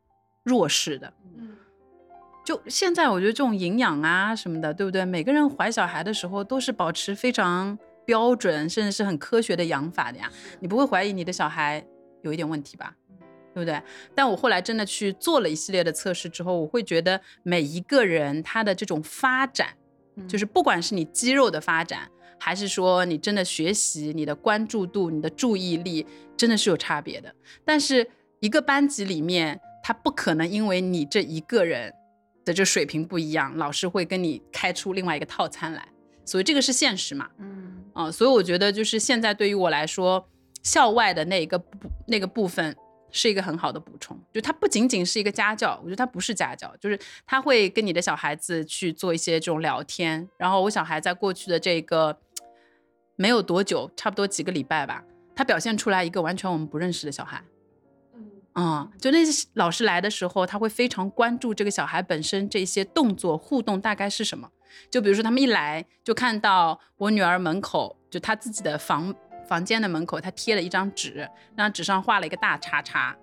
[0.44, 1.14] 弱势的。
[1.38, 1.56] 嗯
[2.46, 5.06] 就现在我觉得这种营养啊什么的，对不对？
[5.06, 10.28] 每个人怀小孩的时候都是保持非常标准，甚至是很科学的养法的呀。
[10.60, 11.86] 你不会怀疑你的小孩
[12.24, 12.96] 有一点问题吧？
[13.54, 13.82] 对不对？
[14.16, 19.70] 但我后来真的去做了一系列的测试之后，我会觉得每一个人他的这种发展，
[20.28, 26.06] 就是不管是你肌肉的发展，还是说你真的学习、你的关注度、你的注意力，
[26.38, 27.34] 真的是有差别的。
[27.66, 28.08] 但是
[28.40, 31.94] 一个班级里面，他不可能因为你这一个人
[32.46, 35.88] 的这水平不一样，老师会跟你开出另外一个套餐来，
[36.24, 37.30] 所以这个是现实嘛。
[37.40, 40.26] 嗯啊、所以我觉得就是现在对于我来说，
[40.64, 42.74] 校外的那一个部那个部分
[43.12, 50.28] 是一个很好的补充，就它不仅仅是一个家教，我觉得它不是家教，就是他会跟你的小孩子去做一些这种聊天。
[50.38, 52.18] 然后我小孩在过去的这个
[53.16, 55.04] 没有多久，差不多几个礼拜吧，
[55.36, 57.44] 他表现出来一个完全我们不认识的小孩。
[58.56, 64.50] 嗯，就那些老师来的时候，他会非常关注这个小孩本身这些动作互动大概是什么。
[64.92, 69.14] 就比如说他们一来就看到我女儿门口，就她自己的房
[69.50, 73.18] 房间的门口，他贴了一张纸，那张纸上画了一个大叉叉，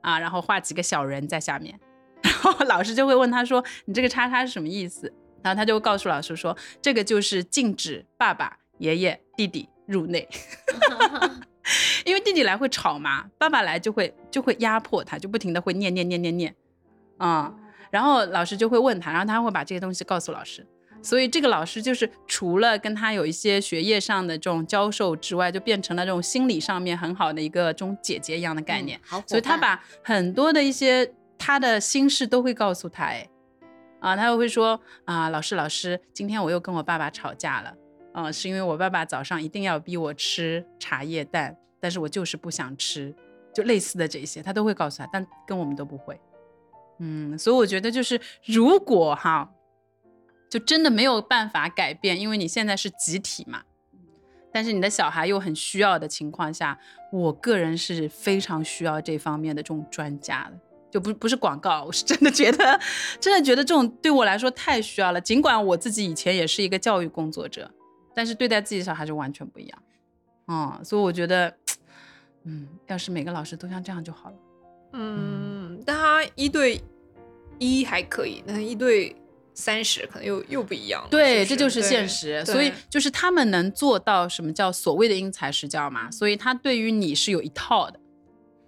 [0.00, 1.78] 啊，然后画几个小人在下面，
[2.20, 10.28] 然后老师就会问他说：“你这个叉叉是什么意思？”然后他就告诉老师说：“这个就是禁止爸爸、爷爷、弟弟入内。
[12.04, 16.54] ”因为弟弟来会吵嘛，爸爸来就会就会压迫他，就不停的会念念念念念，
[17.18, 17.54] 啊、
[17.90, 20.66] 然后老师就会问他，然后他会把这些东西告诉老师。
[21.02, 28.96] 所以这个老师就是除了跟他有一些学业上的这种教授之外，就变成了这种心理上面很好的一个这种姐姐一样的概念。
[28.98, 33.28] 嗯好，所以他把很多的一些他的心事都会告诉他，哎，
[34.00, 37.74] 啊，他又会说啊，老师老师，今天我又跟我爸爸吵架了，
[38.14, 43.12] 嗯、是因为我爸爸早上一定要逼我吃茶叶蛋，但是我就是不想吃，
[43.52, 46.20] 就类似的这些，他都会告诉他，但跟我们都不会，
[47.00, 49.50] 嗯，所以我觉得就是如果哈，
[50.52, 53.62] 就真的没有办法改变，因为你现在是集体嘛。
[54.52, 56.78] 但是你的小孩又很需要的情况下，
[57.10, 62.78] 我个人是非常需要这方面的这种专家的，就不不是广告，我是真的觉得，
[63.18, 65.18] 真的觉得这种对我来说太需要了。
[65.18, 67.70] 尽管我自己以前也是一个教育工作者，
[68.14, 69.82] 但是对待自己的小孩就完全不一样。
[70.48, 71.56] 嗯，所以我觉得，
[72.44, 74.36] 嗯，要是每个老师都像这样就好了。
[74.92, 76.78] 嗯，但他一对
[77.58, 79.16] 一还可以，但一对
[79.54, 81.08] 三十可能又又不一样了。
[81.10, 82.44] 对，不这就是现实。
[82.44, 86.10] 所以就是他们能做到什么叫所谓的因材施教嘛？
[86.10, 87.98] 所以他对于你是有一套的。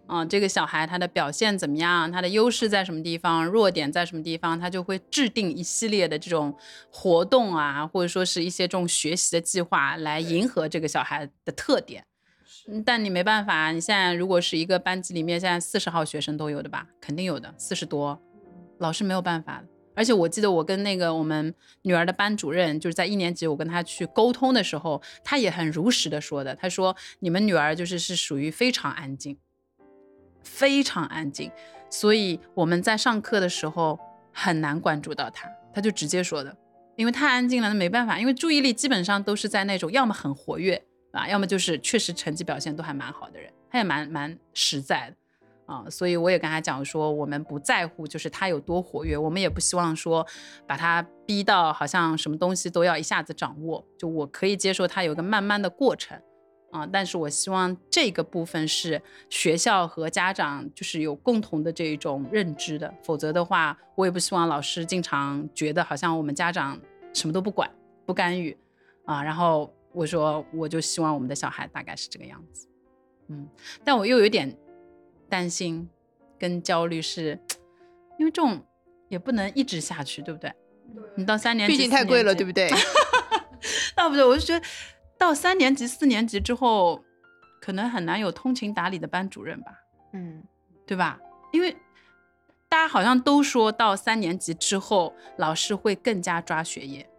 [0.07, 2.13] 嗯，这个小孩他的表现怎么样？
[2.13, 3.47] 他的优势在什么地方？
[3.47, 4.61] 弱点在什么地方？
[4.61, 6.55] 他就会制定一系列的这种
[6.91, 12.05] 活动啊，或者说是一些这种学习的计划来迎合这个小孩的特点。
[12.69, 18.21] 嗯但你没办法，你现在如果是一个班级里面现在四十号学生都有的吧，肯定有的，四十多，
[18.79, 19.74] 老师没有办法的。
[19.95, 29.39] 而且我记得我跟那个我们女儿的班主任，就是在一年级我跟她去沟通的时候，她也很如实的说的，她说你们女儿就是是属于非常安静，
[30.43, 31.51] 非常安静，
[31.89, 33.99] 所以我们在上课的时候
[34.33, 36.57] 很难关注到她，她就直接说的，
[36.97, 40.83] 因为太安静了，那没办法，因为注意力基本上都是在那种要么很活跃
[41.13, 45.17] 啊，要么就是确实成绩表现都还蛮好的人，她也蛮蛮实在的。
[45.67, 50.27] 啊，所以我也跟他讲说，我们不在乎就是他有多活跃，我们也不希望说
[50.67, 53.83] 把他逼到好像什么东西都要一下子掌握。
[53.99, 56.21] 就我可以接受他有个慢慢的过程，
[56.71, 59.01] 啊，但是我希望这个部分是
[59.31, 66.79] 学校和家长就是有共同的这种认知的，否则的话，我也不希望老师经常觉得好像我们家长
[67.15, 67.71] 什么都不管、
[68.05, 68.55] 不干预，
[69.07, 72.69] 啊，然后我说我就希望我们的小孩大概是这个样子，
[73.29, 73.49] 嗯，
[73.83, 74.55] 但我又有点。
[75.35, 75.91] 担心
[76.39, 77.37] 跟焦虑是，
[78.21, 78.65] 因为这种
[79.09, 80.55] 也不能一直下去，对不对？
[81.17, 82.71] 你到三年级，毕竟太贵了，对不不对？
[83.97, 84.65] 那不对，我就觉得
[85.19, 87.03] 到三年级、四年级之后，
[87.61, 89.73] 可能很难有通情达理的班主任吧，
[90.13, 90.41] 嗯，
[90.87, 91.19] 对吧？
[91.53, 91.77] 因为
[92.69, 97.11] 大家好像都说到三年级之后，老师会更加抓学业，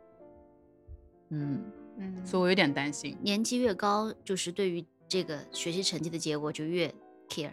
[1.32, 1.62] 嗯
[1.98, 3.18] 嗯，所以我有点担心。
[3.22, 6.88] 年级越高，就是对于这个学习成绩的结果就越
[7.28, 7.52] care。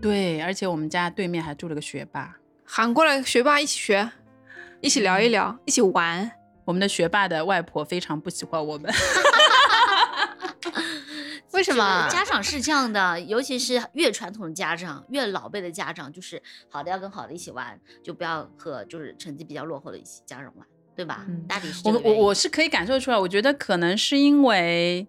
[0.00, 4.10] 对，而且我们家对面还住了个学霸，喊过来学霸一起学，
[4.80, 6.30] 一起聊一聊，一起玩。
[6.64, 8.92] 我们的学霸的外婆非常不喜欢我们。
[11.52, 12.08] 为什么？
[12.08, 21.24] 家长是这样的，尤其是越传统的家长，越老辈的家长，就是好的要跟好的一起玩，就不要和就是成绩比较落后的一起家长玩，对吧？
[21.28, 25.08] 嗯大抵是我我我是可以感受出来，我觉得可能是因为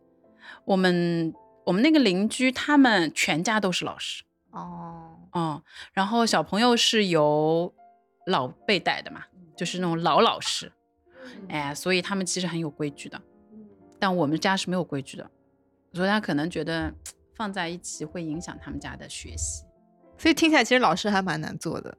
[0.65, 1.33] 我们
[1.65, 5.61] 我们那个邻居他们全家都是老师，哦，嗯，
[5.93, 7.73] 然后小朋友是由
[8.27, 9.23] 老辈带的嘛，
[9.55, 10.71] 就是那种老老师，
[11.49, 13.21] 哎，所以他们其实很有规矩的，
[13.97, 15.29] 但我们家是没有规矩的，
[15.93, 16.93] 所以他可能觉得
[17.35, 19.63] 放在一起会影响他们家的学习。
[20.17, 21.97] 所以听起来其实老师还蛮难做的。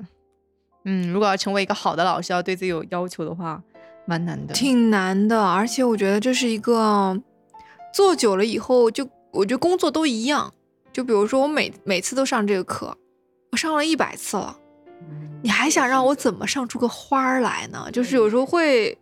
[0.85, 3.63] 嗯，如果要成为一个好的老师，要对自己有要求的话，
[4.05, 4.53] 蛮难的。
[4.53, 7.21] 挺难的，而且我觉得这是一个
[7.95, 10.53] 做久了以后就，我觉得工作都一样。
[10.93, 12.97] 就比如说我每每次都上这个课，
[13.51, 14.57] 我上了一百次了，
[15.43, 17.89] 你还想让我怎么上出个花儿来呢？
[17.93, 18.99] 就是有时候会，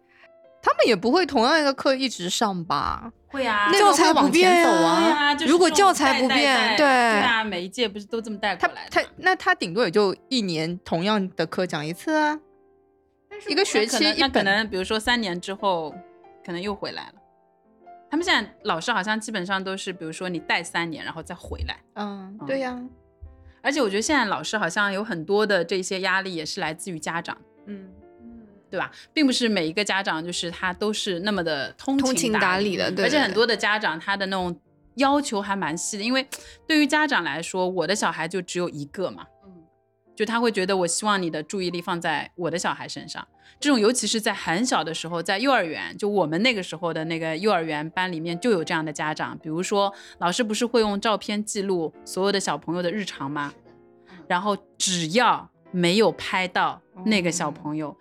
[0.62, 3.12] 他们也不会同样一个课一直上吧？
[3.26, 6.86] 会啊那教材往不变啊如果教材不变对带对
[7.20, 9.08] 啊，每一届不是都这么带过他来的吗？
[9.08, 12.38] 他那他顶多也就一年同样的课讲一次啊，
[13.48, 14.44] 一个学那可能那可期一本。
[14.44, 15.94] 能比如说三年之后，
[16.44, 17.19] 可能又回来了。
[18.10, 21.76] 他们现在老师好像基本上都是，比如说你带三年，然后再回来。
[21.94, 22.76] 嗯，对呀、
[23.62, 27.36] 而且我觉得现在老师好像有很多的这些压力也是来自于家长，
[27.66, 27.88] 嗯
[28.20, 28.90] 嗯，对吧？
[29.12, 34.58] 并不是每一个家长就是他都是那么的通通情达达理的对而且很多的家长他的那种
[34.96, 36.26] 要求还蛮细的，因为
[36.66, 39.29] 对于家长来说，我的小孩就只有一个嘛，嗯
[40.20, 43.26] 就他会觉得我希望你的注意力放在我的小孩身上。
[43.58, 53.54] 这种尤其是在很小的时候，在幼儿园，就我们那个时候的那个幼儿园班里面就有这样的家长，比如说老师不是会用照片记录所有的小朋友的日常吗？
[54.28, 57.96] 然后只要没有拍到那个小朋友，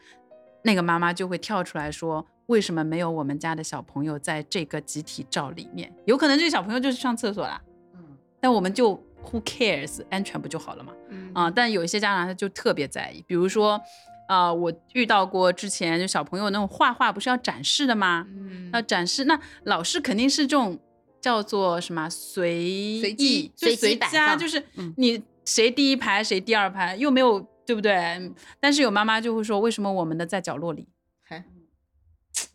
[0.66, 2.28] 那个妈妈就会跳出来说。
[2.48, 5.90] 为什么没有我们家的小朋友在这个集体照里面？
[6.04, 7.62] 有可能这个小朋友就是上厕所了，
[7.96, 10.94] 嗯但我们就 who cares，安全不就好了嘛？
[11.10, 13.80] 嗯啊、但有一些家长他就特别在意，比如说，
[14.28, 18.26] 啊，我遇到过之前就小朋友那种画画不是要展示的吗？
[18.30, 20.80] 嗯要展示，那老师肯定是这种
[21.22, 28.32] 叫做什么随随意随机随机啊，摆就是嗯你谁第一排谁第二排又没有对不对？
[28.60, 30.88] 但是有妈妈就会说，为什么我们的在角落里？
[31.24, 31.38] 还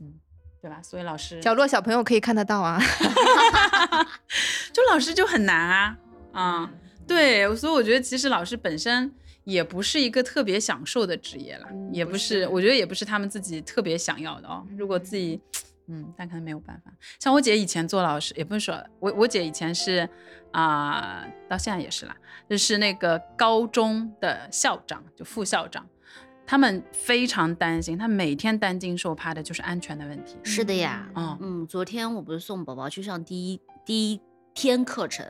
[0.01, 0.14] 嗯，
[0.62, 0.81] 对吧？
[0.83, 2.81] 所以老师角落小朋友可以看得到啊。
[4.72, 5.97] 就老师就很难啊，
[6.35, 6.70] 啊、
[7.07, 9.12] 对，所以我觉得其实老师本身
[9.45, 14.66] 也不是一个特别享受的职业啦，嗯也不不是是，我觉得也不是他们自己特别想要的哦。
[14.76, 15.41] 如果自己，
[15.87, 16.91] 嗯，但可能没有办法。
[17.20, 20.09] 像我姐以前做老师，也不是说我我姐以前是
[20.53, 22.16] 啊、到现在也是啦，
[22.49, 25.87] 就是那个高中的校长，就副校长。
[26.47, 30.37] 他们非常担心，他每天担惊受怕的就是安全的问题。
[30.43, 34.20] 是的呀，嗯嗯，昨天我不是送宝宝去上第一第一
[34.55, 35.27] 天课程，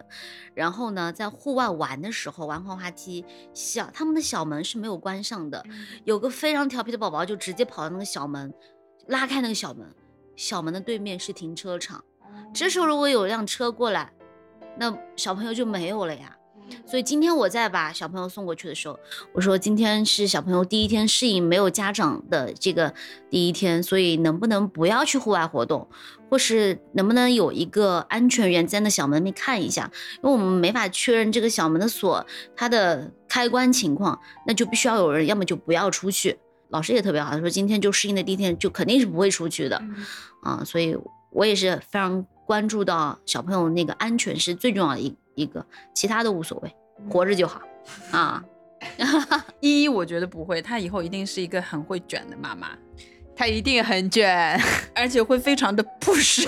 [0.54, 5.64] 然后呢，在户外玩的时候玩滑滑梯，小他们的小门是没有关上的，
[6.04, 8.52] 有个非常调皮的宝宝就直接跑到那个小门，
[9.08, 9.86] 拉开那个小门，
[10.36, 12.04] 小门的对面是停车场，
[12.52, 14.12] 这时候如果有辆车过来，
[14.76, 16.36] 那小朋友就没有了呀。
[16.86, 18.98] 所以今天我在把小朋友送过去的时候，
[19.32, 22.92] 我说今天是小朋友第一天适应没有家长的这个
[23.30, 25.88] 第一天，所以能不能不要去户外活动，
[26.30, 29.90] 或是能不能有一个安全员在那小门里看一下，
[30.22, 32.24] 因为我们没法确认这个小门的锁
[32.56, 36.38] 它的开关情况，那就必须要有人，要么就不要出去。
[36.70, 39.80] 老师也特别好，他说今天就适应的第一天，就肯定是不会出去的
[40.42, 40.96] 啊，所以
[41.30, 45.64] 我也是非常关注到小朋友那个安全是最重要的一一个，
[45.94, 46.74] 其他都无所谓，
[47.10, 47.60] 活着就好
[48.10, 48.42] 啊。
[49.60, 52.68] 依依我觉得不会，她以后一定是一个很会卷的妈妈，
[53.34, 54.60] 她一定很卷。
[54.94, 56.46] 而且会非常的 push。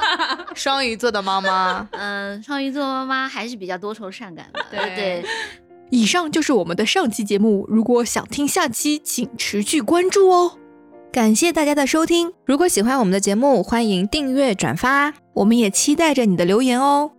[0.54, 5.24] 双鱼座的妈妈，嗯，双鱼座妈妈还是比较多愁善感的，对对。
[5.90, 10.58] 以上就是我们的上期节目，如果想听下期，请持续关注哦。
[11.12, 17.12] 感谢大家的收听，如果喜欢我们的节目，欢迎订阅转发，我们也期待着你的留言哦。